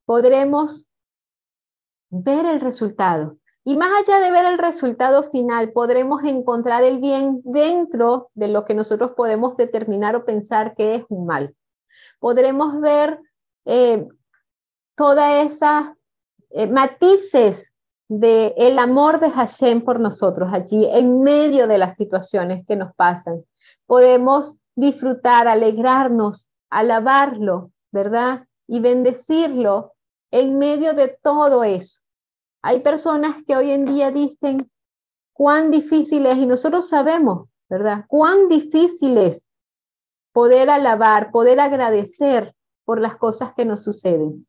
Podremos 0.06 0.86
ver 2.10 2.45
el 2.45 2.62
resultado. 2.62 3.38
Y 3.64 3.78
más 3.78 3.89
allá 3.99 4.20
de 4.20 4.32
ver 4.32 4.45
el 4.45 4.60
resultado 4.60 5.24
final, 5.24 5.72
podremos 5.72 6.24
encontrar 6.24 6.84
el 6.84 6.99
bien 6.99 7.41
dentro 7.43 8.30
de 8.36 8.47
lo 8.47 8.64
que 8.64 8.76
nosotros 8.76 9.12
podemos 9.18 9.58
determinar 9.58 10.16
o 10.16 10.24
pensar 10.24 10.76
que 10.76 10.95
es 10.95 11.06
un 11.10 11.26
mal. 11.26 11.56
Podremos 12.20 12.80
ver 12.80 13.20
eh, 13.66 14.08
todas 14.95 15.51
esas 15.51 15.93
eh, 16.51 16.68
matices 16.68 17.72
del 18.08 18.53
el 18.56 18.78
amor 18.78 19.20
de 19.20 19.32
Hashem 19.32 19.82
por 19.82 19.99
nosotros 19.99 20.49
allí 20.53 20.86
en 20.86 21.22
medio 21.22 21.68
de 21.68 21.80
las 21.80 21.95
situaciones 21.95 22.64
que 22.68 22.76
nos 22.76 22.93
pasan. 22.93 23.43
Podemos 23.88 24.60
disfrutar, 24.76 25.47
alegrarnos, 25.47 26.47
alabarlo, 26.70 27.72
¿verdad? 27.91 28.45
Y 28.68 28.80
bendecirlo 28.80 29.95
en 30.36 30.57
medio 30.57 30.93
de 30.93 31.17
todo 31.23 31.63
eso. 31.63 32.01
Hay 32.61 32.81
personas 32.81 33.41
que 33.47 33.55
hoy 33.55 33.71
en 33.71 33.86
día 33.86 34.11
dicen 34.11 34.69
cuán 35.31 35.71
difícil 35.71 36.25
es, 36.25 36.38
y 36.38 36.45
nosotros 36.45 36.89
sabemos, 36.89 37.47
¿verdad? 37.69 38.03
Cuán 38.09 38.49
difícil 38.49 39.17
es 39.17 39.49
poder 40.33 40.69
alabar, 40.69 41.31
poder 41.31 41.61
agradecer 41.61 42.53
por 42.83 42.99
las 42.99 43.15
cosas 43.15 43.53
que 43.53 43.63
nos 43.63 43.83
suceden. 43.83 44.45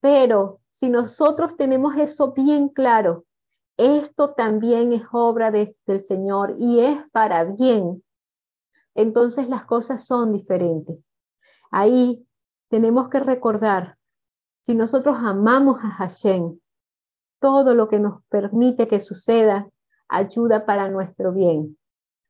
Pero 0.00 0.60
si 0.70 0.88
nosotros 0.88 1.58
tenemos 1.58 1.94
eso 1.98 2.32
bien 2.32 2.70
claro, 2.70 3.26
esto 3.76 4.32
también 4.32 4.94
es 4.94 5.02
obra 5.12 5.50
del 5.50 6.00
Señor 6.00 6.56
y 6.58 6.80
es 6.80 6.98
para 7.10 7.44
bien, 7.44 8.02
entonces 8.94 9.46
las 9.50 9.66
cosas 9.66 10.06
son 10.06 10.32
diferentes. 10.32 10.96
Ahí 11.70 12.26
tenemos 12.70 13.10
que 13.10 13.18
recordar, 13.18 13.98
si 14.62 14.74
nosotros 14.74 15.16
amamos 15.18 15.78
a 15.82 15.90
Hashem, 15.90 16.58
todo 17.40 17.74
lo 17.74 17.88
que 17.88 17.98
nos 17.98 18.22
permite 18.28 18.86
que 18.88 19.00
suceda 19.00 19.68
ayuda 20.08 20.64
para 20.64 20.88
nuestro 20.88 21.32
bien. 21.32 21.76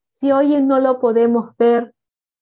Si 0.07 0.33
hoy 0.33 0.61
no 0.63 0.81
lo 0.81 1.01
podemos 1.01 1.57
ver, 1.59 1.95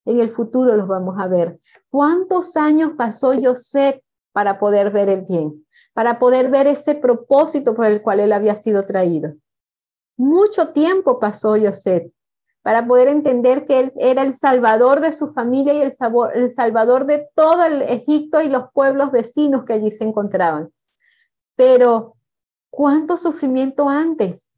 en 0.04 0.20
el 0.20 0.30
futuro 0.30 0.76
los 0.76 0.88
vamos 0.88 1.16
a 1.18 1.26
ver. 1.26 1.58
¿Cuántos 1.90 2.56
años 2.56 2.92
pasó 2.96 3.32
José 3.40 4.02
para 4.32 4.58
poder 4.58 4.90
ver 4.90 5.08
el 5.08 5.22
bien? 5.22 5.66
Para 5.92 6.18
poder 6.18 6.50
ver 6.50 6.66
ese 6.66 6.94
propósito 6.94 7.74
por 7.74 7.86
el 7.86 8.02
cual 8.02 8.20
él 8.20 8.32
había 8.32 8.54
sido 8.54 8.84
traído. 8.84 9.34
Mucho 10.16 10.68
tiempo 10.68 11.18
pasó 11.18 11.56
José 11.60 12.12
para 12.62 12.86
poder 12.86 13.08
entender 13.08 13.64
que 13.64 13.78
él 13.78 13.92
era 13.96 14.22
el 14.22 14.34
salvador 14.34 15.00
de 15.00 15.12
su 15.12 15.32
familia 15.32 15.74
y 15.74 15.82
el, 15.82 15.94
el 16.34 16.50
salvador 16.50 17.06
de 17.06 17.28
todo 17.34 17.64
el 17.64 17.82
Egipto 17.82 18.42
y 18.42 18.48
los 18.48 18.70
pueblos 18.72 19.12
vecinos 19.12 19.64
que 19.64 19.74
allí 19.74 19.90
se 19.90 20.04
encontraban. 20.04 20.70
Pero 21.56 22.16
¿Cuánto 22.70 23.16
sufrimiento 23.16 23.88
antes? 23.88 24.54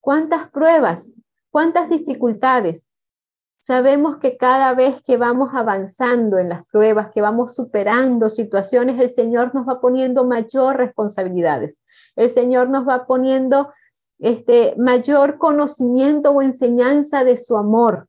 ¿Cuántas 0.00 0.50
pruebas? 0.50 1.10
¿Cuántas 1.50 1.88
dificultades? 1.88 2.92
Sabemos 3.58 4.18
que 4.18 4.36
cada 4.36 4.74
vez 4.74 5.02
que 5.02 5.16
vamos 5.16 5.54
avanzando 5.54 6.36
en 6.36 6.50
las 6.50 6.66
pruebas, 6.66 7.10
que 7.10 7.22
vamos 7.22 7.54
superando 7.54 8.28
situaciones, 8.28 9.00
el 9.00 9.08
Señor 9.08 9.54
nos 9.54 9.66
va 9.66 9.80
poniendo 9.80 10.24
mayor 10.24 10.76
responsabilidades. 10.76 11.82
El 12.16 12.28
Señor 12.28 12.68
nos 12.68 12.86
va 12.86 13.06
poniendo 13.06 13.72
este 14.18 14.74
mayor 14.76 15.38
conocimiento 15.38 16.30
o 16.30 16.42
enseñanza 16.42 17.24
de 17.24 17.36
su 17.36 17.56
amor. 17.56 18.08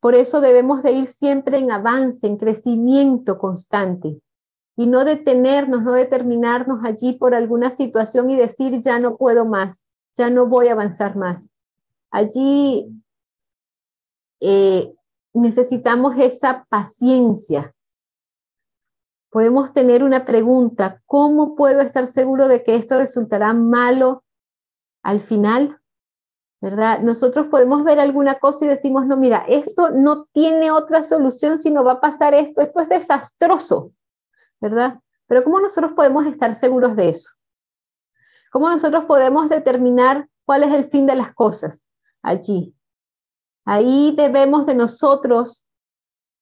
Por 0.00 0.14
eso 0.14 0.40
debemos 0.40 0.82
de 0.82 0.92
ir 0.92 1.08
siempre 1.08 1.58
en 1.58 1.70
avance, 1.70 2.26
en 2.26 2.36
crecimiento 2.36 3.38
constante 3.38 4.20
y 4.76 4.86
no 4.86 5.04
detenernos, 5.04 5.82
no 5.82 5.92
determinarnos 5.92 6.84
allí 6.84 7.14
por 7.14 7.34
alguna 7.34 7.70
situación 7.70 8.30
y 8.30 8.36
decir 8.36 8.80
ya 8.80 8.98
no 8.98 9.16
puedo 9.16 9.46
más, 9.46 9.86
ya 10.12 10.28
no 10.28 10.46
voy 10.46 10.68
a 10.68 10.72
avanzar 10.72 11.16
más. 11.16 11.48
Allí 12.10 12.86
eh, 14.40 14.94
necesitamos 15.32 16.16
esa 16.18 16.66
paciencia. 16.68 17.74
Podemos 19.30 19.72
tener 19.72 20.04
una 20.04 20.24
pregunta, 20.24 21.02
¿cómo 21.06 21.56
puedo 21.56 21.80
estar 21.80 22.06
seguro 22.06 22.48
de 22.48 22.62
que 22.62 22.76
esto 22.76 22.98
resultará 22.98 23.52
malo 23.52 24.24
al 25.06 25.20
final? 25.20 25.78
¿Verdad? 26.60 27.00
Nosotros 27.00 27.46
podemos 27.48 27.84
ver 27.84 28.00
alguna 28.00 28.36
cosa 28.36 28.64
y 28.64 28.68
decimos, 28.68 29.06
no, 29.06 29.16
mira, 29.16 29.44
esto 29.46 29.90
no 29.90 30.24
tiene 30.32 30.70
otra 30.70 31.02
solución, 31.02 31.58
sino 31.58 31.84
va 31.84 31.92
a 31.92 32.00
pasar 32.00 32.34
esto, 32.34 32.60
esto 32.60 32.80
es 32.80 32.88
desastroso. 32.88 33.92
¿verdad? 34.60 35.00
Pero 35.26 35.44
¿cómo 35.44 35.60
nosotros 35.60 35.92
podemos 35.92 36.26
estar 36.26 36.54
seguros 36.54 36.96
de 36.96 37.10
eso? 37.10 37.30
¿Cómo 38.50 38.68
nosotros 38.68 39.04
podemos 39.04 39.48
determinar 39.48 40.28
cuál 40.44 40.62
es 40.62 40.72
el 40.72 40.84
fin 40.84 41.06
de 41.06 41.16
las 41.16 41.34
cosas 41.34 41.88
allí? 42.22 42.74
Ahí 43.64 44.14
debemos 44.16 44.66
de 44.66 44.74
nosotros 44.74 45.66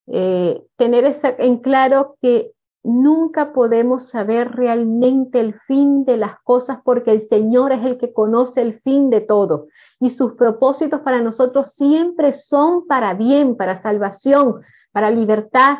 eh, 0.06 0.62
tener 0.76 1.14
en 1.38 1.58
claro 1.58 2.16
que 2.20 2.53
nunca 2.84 3.54
podemos 3.54 4.08
saber 4.08 4.52
realmente 4.52 5.40
el 5.40 5.54
fin 5.54 6.04
de 6.04 6.18
las 6.18 6.38
cosas 6.40 6.78
porque 6.84 7.10
el 7.12 7.22
Señor 7.22 7.72
es 7.72 7.82
el 7.82 7.96
que 7.96 8.12
conoce 8.12 8.60
el 8.60 8.74
fin 8.74 9.08
de 9.08 9.22
todo 9.22 9.68
y 9.98 10.10
sus 10.10 10.34
propósitos 10.34 11.00
para 11.00 11.20
nosotros 11.22 11.72
siempre 11.72 12.34
son 12.34 12.86
para 12.86 13.14
bien, 13.14 13.56
para 13.56 13.76
salvación, 13.76 14.60
para 14.92 15.10
libertad, 15.10 15.78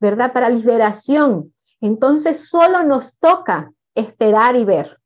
¿verdad? 0.00 0.32
Para 0.32 0.48
liberación. 0.48 1.52
Entonces 1.82 2.48
solo 2.48 2.82
nos 2.82 3.18
toca 3.18 3.70
esperar 3.94 4.56
y 4.56 4.64
ver. 4.64 4.98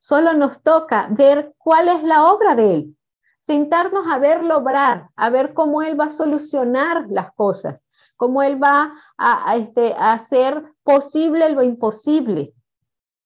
Solo 0.00 0.32
nos 0.32 0.62
toca 0.62 1.08
ver 1.10 1.54
cuál 1.58 1.88
es 1.88 2.02
la 2.02 2.32
obra 2.32 2.54
de 2.54 2.74
Él. 2.74 2.96
Sentarnos 3.38 4.06
a 4.10 4.18
verlo 4.18 4.58
obrar, 4.58 5.10
a 5.14 5.28
ver 5.28 5.52
cómo 5.52 5.82
Él 5.82 6.00
va 6.00 6.06
a 6.06 6.10
solucionar 6.10 7.06
las 7.10 7.32
cosas 7.34 7.83
cómo 8.16 8.42
Él 8.42 8.62
va 8.62 8.94
a, 9.16 9.56
este, 9.56 9.94
a 9.94 10.12
hacer 10.12 10.64
posible 10.82 11.50
lo 11.50 11.62
imposible. 11.62 12.54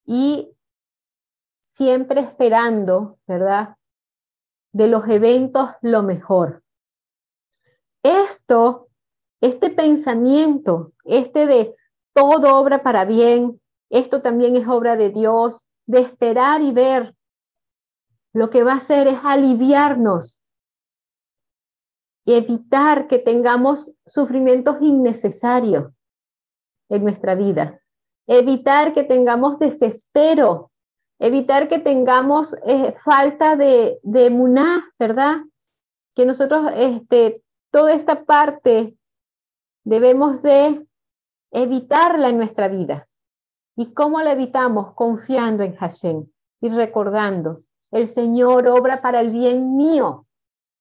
Y 0.05 0.51
siempre 1.61 2.21
esperando, 2.21 3.19
¿verdad? 3.27 3.77
De 4.73 4.89
los 4.89 5.09
eventos 5.09 5.71
lo 5.83 6.03
mejor. 6.03 6.63
Esto, 8.03 8.89
este 9.41 9.71
pensamiento, 9.71 10.93
este 11.05 11.47
de 11.47 11.77
todo 12.15 12.57
obra 12.57 12.83
para 12.83 13.05
bien, 13.05 13.61
esto 13.91 14.23
también 14.23 14.57
es 14.57 14.67
obra 14.67 14.97
de 14.97 15.11
Dios, 15.11 15.67
de 15.87 16.01
esperar 16.01 16.63
y 16.63 16.73
ver, 16.73 17.15
lo 18.33 18.51
que 18.51 18.63
va 18.63 18.73
a 18.73 18.77
hacer 18.77 19.07
es 19.09 19.19
aliviarnos 19.25 20.38
evitar 22.37 23.07
que 23.07 23.19
tengamos 23.19 23.93
sufrimientos 24.05 24.77
innecesarios 24.81 25.93
en 26.89 27.03
nuestra 27.03 27.35
vida, 27.35 27.81
evitar 28.27 28.93
que 28.93 29.05
tengamos 29.05 29.59
desespero, 29.59 30.71
evitar 31.19 31.69
que 31.69 31.79
tengamos 31.79 32.55
eh, 32.67 32.93
falta 33.05 33.57
de, 33.57 33.99
de 34.03 34.31
muná, 34.31 34.93
¿verdad? 34.99 35.39
Que 36.15 36.27
nosotros, 36.27 36.71
este, 36.77 37.43
toda 37.71 37.93
esta 37.93 38.25
parte 38.25 38.99
debemos 39.85 40.43
de 40.43 40.87
evitarla 41.51 42.29
en 42.29 42.37
nuestra 42.37 42.69
vida. 42.69 43.09
¿Y 43.77 43.93
cómo 43.95 44.21
la 44.21 44.33
evitamos? 44.33 44.93
Confiando 44.95 45.63
en 45.63 45.77
Hashem 45.77 46.27
y 46.61 46.69
recordando, 46.69 47.59
el 47.91 48.09
Señor 48.09 48.67
obra 48.67 49.01
para 49.01 49.21
el 49.21 49.31
bien 49.31 49.77
mío, 49.77 50.27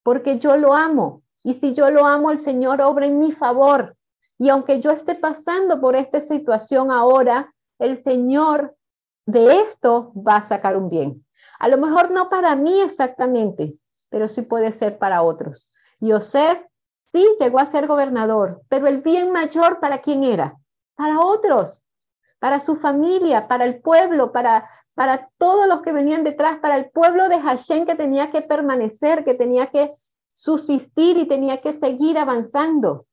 porque 0.03 0.39
yo 0.39 0.57
lo 0.57 0.73
amo, 0.73 1.21
y 1.43 1.53
si 1.53 1.73
yo 1.73 1.89
lo 1.89 2.05
amo, 2.05 2.31
el 2.31 2.39
Señor 2.39 2.81
obra 2.81 3.05
en 3.05 3.19
mi 3.19 3.31
favor. 3.31 3.95
Y 4.37 4.49
aunque 4.49 4.81
yo 4.81 4.91
esté 4.91 5.15
pasando 5.15 5.79
por 5.79 5.95
esta 5.95 6.19
situación 6.19 6.91
ahora, 6.91 7.53
el 7.79 7.97
Señor 7.97 8.75
de 9.25 9.61
esto 9.61 10.11
va 10.15 10.37
a 10.37 10.41
sacar 10.41 10.77
un 10.77 10.89
bien. 10.89 11.25
A 11.59 11.67
lo 11.67 11.77
mejor 11.77 12.11
no 12.11 12.29
para 12.29 12.55
mí 12.55 12.81
exactamente, 12.81 13.77
pero 14.09 14.27
sí 14.27 14.41
puede 14.41 14.71
ser 14.71 14.97
para 14.97 15.21
otros. 15.21 15.71
Yosef 15.99 16.59
sí 17.11 17.27
llegó 17.39 17.59
a 17.59 17.65
ser 17.65 17.87
gobernador, 17.87 18.61
pero 18.69 18.87
el 18.87 19.01
bien 19.01 19.31
mayor 19.31 19.79
para 19.79 19.99
quién 19.99 20.23
era? 20.23 20.55
Para 20.95 21.19
otros, 21.19 21.85
para 22.39 22.59
su 22.59 22.75
familia, 22.75 23.47
para 23.47 23.65
el 23.65 23.81
pueblo, 23.81 24.31
para, 24.31 24.69
para 24.93 25.29
todos 25.37 25.67
los 25.67 25.81
que 25.81 25.91
venían 25.91 26.23
detrás, 26.23 26.59
para 26.59 26.77
el 26.77 26.89
pueblo 26.91 27.29
de 27.29 27.39
Hashem 27.39 27.85
que 27.85 27.95
tenía 27.95 28.31
que 28.31 28.41
permanecer, 28.41 29.23
que 29.23 29.33
tenía 29.33 29.67
que 29.67 29.93
subsistir 30.37 31.17
y 31.17 31.25
tenía 31.25 31.61
que 31.61 31.73
seguir 31.73 32.17
avanzando. 32.17 33.07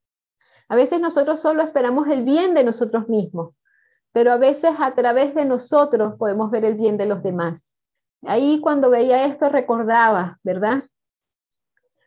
A 0.69 0.77
veces 0.77 1.01
nosotros 1.01 1.41
solo 1.41 1.63
esperamos 1.63 2.07
el 2.09 2.23
bien 2.23 2.53
de 2.53 2.65
nosotros 2.65 3.09
mismos, 3.09 3.55
pero 4.13 4.31
a 4.31 4.37
veces 4.37 4.75
a 4.79 4.95
través 4.95 5.35
de 5.35 5.47
nosotros 5.47 6.15
podemos 6.19 6.51
ver 6.51 6.67
el 6.67 6.75
bien 6.75 6.99
de 6.99 7.07
los 7.07 7.23
demás. 7.23 7.67
Ahí 8.27 8.61
cuando 8.61 8.91
veía 8.91 9.25
esto 9.25 9.49
recordaba, 9.49 10.39
¿verdad? 10.43 10.85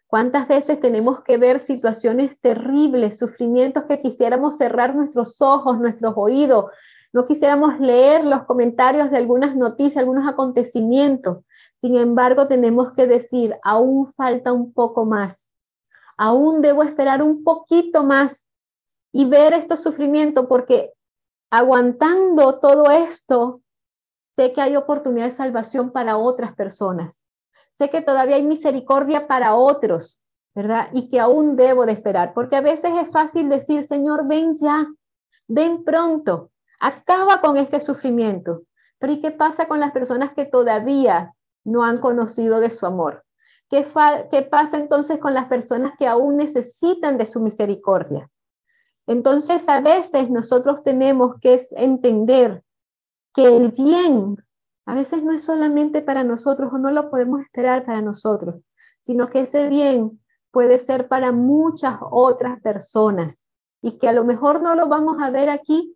¿Cuántas 0.06 0.48
veces 0.48 0.80
tenemos 0.80 1.24
que 1.24 1.38
ver 1.38 1.60
situaciones 1.60 2.40
terribles, 2.40 3.18
sufrimientos 3.18 3.86
que 3.86 4.02
quisiéramos 4.02 4.58
cerrar 4.58 4.96
nuestros 4.96 5.42
ojos, 5.42 5.80
nuestros 5.80 6.14
oídos, 6.16 6.66
no 7.12 7.26
quisiéramos 7.26 7.80
leer 7.80 8.24
los 8.24 8.44
comentarios 8.44 9.10
de 9.10 9.18
algunas 9.18 9.56
noticias, 9.56 9.98
algunos 9.98 10.28
acontecimientos, 10.28 11.40
sin 11.80 11.98
embargo, 11.98 12.48
tenemos 12.48 12.94
que 12.94 13.06
decir, 13.06 13.56
aún 13.64 14.12
falta 14.14 14.52
un 14.52 14.74
poco 14.74 15.06
más, 15.06 15.54
aún 16.18 16.62
debo 16.62 16.84
esperar 16.84 17.22
un 17.22 17.44
poquito 17.44 18.04
más 18.04 18.48
y 19.12 19.26
ver 19.26 19.54
estos 19.54 19.82
sufrimientos, 19.82 20.48
porque 20.48 20.94
aguantando 21.52 22.60
todo 22.60 22.90
esto, 22.90 23.62
sé 24.32 24.54
que 24.54 24.62
hay 24.62 24.76
oportunidad 24.76 25.28
de 25.28 25.32
salvación 25.32 25.92
para 25.92 26.18
otras 26.18 26.56
personas. 26.56 27.24
Sé 27.72 27.90
que 27.90 28.02
todavía 28.02 28.36
hay 28.38 28.44
misericordia 28.44 29.28
para 29.28 29.56
otros, 29.56 30.20
¿verdad? 30.56 30.90
Y 30.94 31.10
que 31.10 31.20
aún 31.20 31.56
debo 31.56 31.86
de 31.86 31.92
esperar, 31.92 32.34
porque 32.34 32.56
a 32.56 32.62
veces 32.62 32.92
es 33.00 33.10
fácil 33.10 33.50
decir, 33.50 33.84
Señor, 33.84 34.28
ven 34.28 34.56
ya, 34.56 34.88
ven 35.48 35.84
pronto, 35.84 36.50
acaba 36.80 37.40
con 37.40 37.58
este 37.58 37.80
sufrimiento. 37.80 38.64
Pero 38.98 39.14
¿y 39.14 39.22
qué 39.22 39.30
pasa 39.30 39.68
con 39.68 39.80
las 39.80 39.92
personas 39.92 40.34
que 40.34 40.46
todavía 40.46 41.36
no 41.68 41.84
han 41.84 42.00
conocido 42.00 42.60
de 42.60 42.70
su 42.70 42.86
amor. 42.86 43.24
¿Qué, 43.70 43.86
¿Qué, 44.32 44.42
pasa 44.44 44.78
entonces 44.78 45.20
con 45.20 45.34
las 45.34 45.48
personas 45.48 45.94
que 46.00 46.08
aún 46.08 46.38
necesitan 46.38 47.18
de 47.18 47.26
su 47.26 47.42
misericordia? 47.42 48.30
Entonces, 49.06 49.68
a 49.68 49.82
veces 49.82 50.30
nosotros 50.30 50.84
tenemos 50.84 51.36
que 51.42 51.62
entender 51.72 52.64
que 53.34 53.56
el 53.56 53.72
bien 53.72 54.38
a 54.86 54.96
veces 54.96 55.22
no 55.22 55.34
es 55.34 55.44
solamente 55.44 56.02
para 56.02 56.24
nosotros 56.24 56.72
o 56.72 56.78
no 56.78 56.92
lo 56.92 57.10
podemos 57.10 57.42
esperar 57.42 57.86
para 57.86 58.02
nosotros, 58.02 58.56
sino 59.02 59.28
que 59.30 59.42
ese 59.42 59.68
bien 59.68 60.22
puede 60.52 60.80
ser 60.80 61.10
para 61.10 61.34
muchas 61.34 62.00
otras 62.10 62.62
personas 62.62 63.46
y 63.82 63.98
que 63.98 64.08
a 64.08 64.14
lo 64.14 64.24
mejor 64.24 64.62
no 64.62 64.76
lo 64.76 64.88
vamos 64.88 65.18
a 65.22 65.30
ver 65.30 65.50
aquí, 65.50 65.94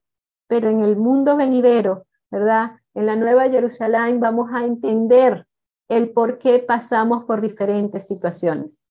pero 0.47 0.69
en 0.69 0.83
el 0.83 0.97
mundo 0.97 1.37
venidero, 1.37 2.05
¿verdad? 2.29 2.73
En 2.93 3.05
la 3.05 3.15
Nueva 3.15 3.49
Jerusalén 3.49 4.19
vamos 4.19 4.51
a 4.53 4.65
entender 4.65 5.47
el 5.91 6.11
por 6.11 6.37
qué 6.37 6.59
pasamos 6.59 7.25
por 7.25 7.41
diferentes 7.41 8.07
situaciones. 8.07 8.85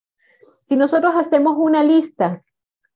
Si 0.65 0.77
nosotros 0.77 1.15
hacemos 1.17 1.57
una 1.57 1.83
lista 1.83 2.43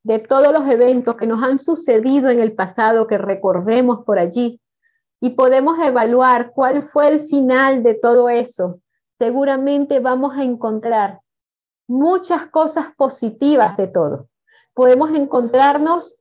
de 0.03 0.19
todos 0.19 0.53
los 0.53 0.69
eventos 0.69 1.17
que 1.17 1.27
nos 1.27 1.43
han 1.43 1.59
sucedido 1.59 2.29
en 2.29 2.39
el 2.39 2.53
pasado, 2.53 3.07
que 3.07 3.17
recordemos 3.17 4.05
por 4.05 4.19
allí, 4.19 4.61
y 5.21 5.31
podemos 5.31 5.79
evaluar 5.79 6.53
cuál 6.53 6.83
fue 6.83 7.09
el 7.09 7.21
final 7.23 7.83
de 7.83 7.95
todo 7.95 8.29
eso, 8.29 8.81
seguramente 9.19 10.01
vamos 10.01 10.37
a 10.37 10.45
encontrar 10.45 11.21
muchas 11.89 12.49
cosas 12.49 12.89
positivas 12.99 13.79
de 13.79 13.87
todo. 13.87 14.29
Podemos 14.75 15.15
encontrarnos 15.15 16.21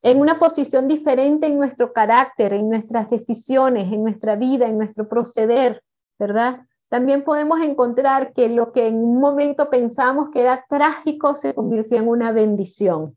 en 0.00 0.20
una 0.20 0.38
posición 0.38 0.88
diferente 0.88 1.48
en 1.48 1.58
nuestro 1.58 1.92
carácter, 1.92 2.54
en 2.54 2.70
nuestras 2.70 3.10
decisiones, 3.10 3.92
en 3.92 4.04
nuestra 4.04 4.36
vida, 4.36 4.66
en 4.66 4.78
nuestro 4.78 5.06
proceder, 5.06 5.82
¿verdad? 6.18 6.62
También 6.88 7.22
podemos 7.22 7.60
encontrar 7.60 8.32
que 8.32 8.48
lo 8.48 8.72
que 8.72 8.88
en 8.88 8.96
un 8.96 9.20
momento 9.20 9.68
pensamos 9.68 10.30
que 10.30 10.40
era 10.40 10.64
trágico 10.68 11.36
se 11.36 11.54
convirtió 11.54 11.98
en 11.98 12.08
una 12.08 12.32
bendición. 12.32 13.16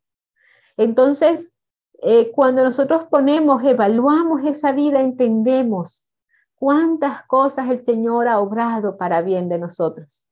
Entonces, 0.76 1.52
eh, 2.02 2.32
cuando 2.32 2.64
nosotros 2.64 3.06
ponemos, 3.10 3.64
evaluamos 3.64 4.44
esa 4.44 4.72
vida, 4.72 5.00
entendemos 5.00 6.06
cuántas 6.56 7.26
cosas 7.28 7.70
el 7.70 7.82
Señor 7.82 8.28
ha 8.28 8.40
obrado 8.40 8.98
para 8.98 9.22
bien 9.22 9.48
de 9.48 9.60
nosotros. 9.60 10.26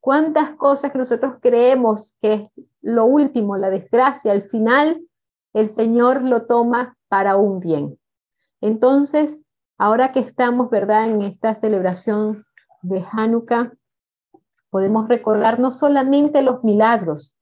Cuántas 0.00 0.50
cosas 0.52 0.92
que 0.92 0.98
nosotros 0.98 1.34
creemos 1.42 2.16
que 2.20 2.32
es 2.32 2.50
lo 2.80 3.04
último, 3.04 3.56
la 3.56 3.68
desgracia, 3.68 4.32
al 4.32 4.42
final, 4.42 5.02
el 5.52 5.68
Señor 5.68 6.22
lo 6.22 6.46
toma 6.46 6.96
para 7.08 7.36
un 7.36 7.60
bien. 7.60 7.98
Entonces, 8.60 9.40
ahora 9.76 10.12
que 10.12 10.20
estamos, 10.20 10.70
¿verdad?, 10.70 11.10
en 11.10 11.22
esta 11.22 11.54
celebración 11.54 12.44
de 12.82 13.04
Hanukkah, 13.10 13.72
podemos 14.70 15.08
recordar 15.08 15.58
no 15.58 15.72
solamente 15.72 16.42
los 16.42 16.62
milagros 16.64 17.36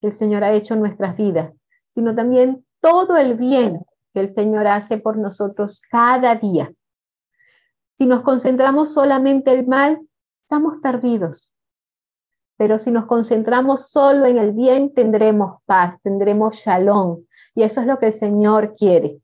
que 0.00 0.08
el 0.08 0.12
Señor 0.12 0.44
ha 0.44 0.52
hecho 0.52 0.74
en 0.74 0.80
nuestras 0.80 1.16
vidas, 1.16 1.52
sino 1.88 2.14
también 2.14 2.64
todo 2.80 3.16
el 3.16 3.34
bien 3.34 3.84
que 4.12 4.20
el 4.20 4.28
Señor 4.28 4.66
hace 4.66 4.98
por 4.98 5.16
nosotros 5.16 5.80
cada 5.90 6.34
día. 6.34 6.72
Si 7.96 8.06
nos 8.06 8.22
concentramos 8.22 8.92
solamente 8.92 9.52
en 9.52 9.58
el 9.60 9.66
mal, 9.66 10.00
estamos 10.42 10.78
perdidos. 10.82 11.52
Pero 12.58 12.78
si 12.78 12.90
nos 12.90 13.06
concentramos 13.06 13.90
solo 13.90 14.26
en 14.26 14.38
el 14.38 14.52
bien, 14.52 14.94
tendremos 14.94 15.62
paz, 15.66 16.00
tendremos 16.02 16.56
shalom. 16.56 17.24
Y 17.54 17.62
eso 17.62 17.80
es 17.80 17.86
lo 17.86 17.98
que 17.98 18.06
el 18.06 18.12
Señor 18.12 18.74
quiere, 18.74 19.20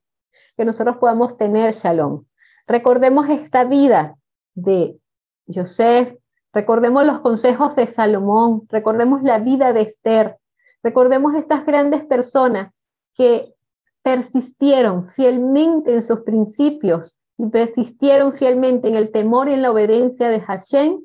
que 0.57 0.64
nosotros 0.64 0.96
podamos 0.98 1.36
tener 1.36 1.72
shalom. 1.72 2.24
Recordemos 2.66 3.28
esta 3.28 3.64
vida 3.64 4.16
de 4.55 4.98
Joseph, 5.47 6.16
recordemos 6.53 7.05
los 7.05 7.20
consejos 7.20 7.76
de 7.76 7.86
Salomón, 7.86 8.62
recordemos 8.68 9.22
la 9.22 9.38
vida 9.38 9.72
de 9.72 9.82
Esther, 9.82 10.36
recordemos 10.82 11.34
estas 11.34 11.64
grandes 11.64 12.05
personas 12.05 12.72
que 13.14 13.55
persistieron 14.03 15.09
fielmente 15.09 15.93
en 15.93 16.03
sus 16.03 16.20
principios 16.20 17.18
y 17.38 17.47
persistieron 17.47 18.32
fielmente 18.32 18.88
en 18.88 18.97
el 18.97 19.11
temor 19.11 19.49
y 19.49 19.53
en 19.53 19.62
la 19.62 19.70
obediencia 19.70 20.28
de 20.28 20.40
Hashem 20.40 21.01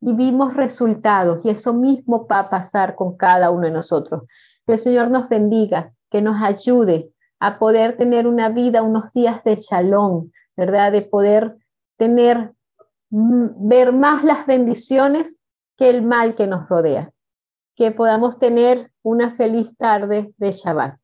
y 0.00 0.12
vimos 0.12 0.54
resultados. 0.54 1.44
Y 1.44 1.50
eso 1.50 1.74
mismo 1.74 2.26
va 2.26 2.40
a 2.40 2.50
pasar 2.50 2.94
con 2.94 3.16
cada 3.16 3.50
uno 3.50 3.62
de 3.62 3.70
nosotros. 3.70 4.22
Que 4.66 4.74
el 4.74 4.78
Señor 4.78 5.10
nos 5.10 5.28
bendiga, 5.28 5.92
que 6.10 6.22
nos 6.22 6.42
ayude 6.42 7.12
a 7.40 7.58
poder 7.58 7.96
tener 7.96 8.26
una 8.26 8.48
vida, 8.48 8.82
unos 8.82 9.12
días 9.12 9.42
de 9.44 9.56
shalom, 9.56 10.30
¿verdad? 10.56 10.92
De 10.92 11.02
poder 11.02 11.56
tener, 11.96 12.52
ver 13.10 13.92
más 13.92 14.24
las 14.24 14.46
bendiciones 14.46 15.38
que 15.76 15.88
el 15.90 16.02
mal 16.02 16.34
que 16.34 16.46
nos 16.46 16.68
rodea. 16.68 17.12
Que 17.74 17.92
podamos 17.92 18.38
tener 18.38 18.92
una 19.02 19.30
feliz 19.30 19.76
tarde 19.76 20.32
de 20.36 20.50
Shabbat. 20.50 20.98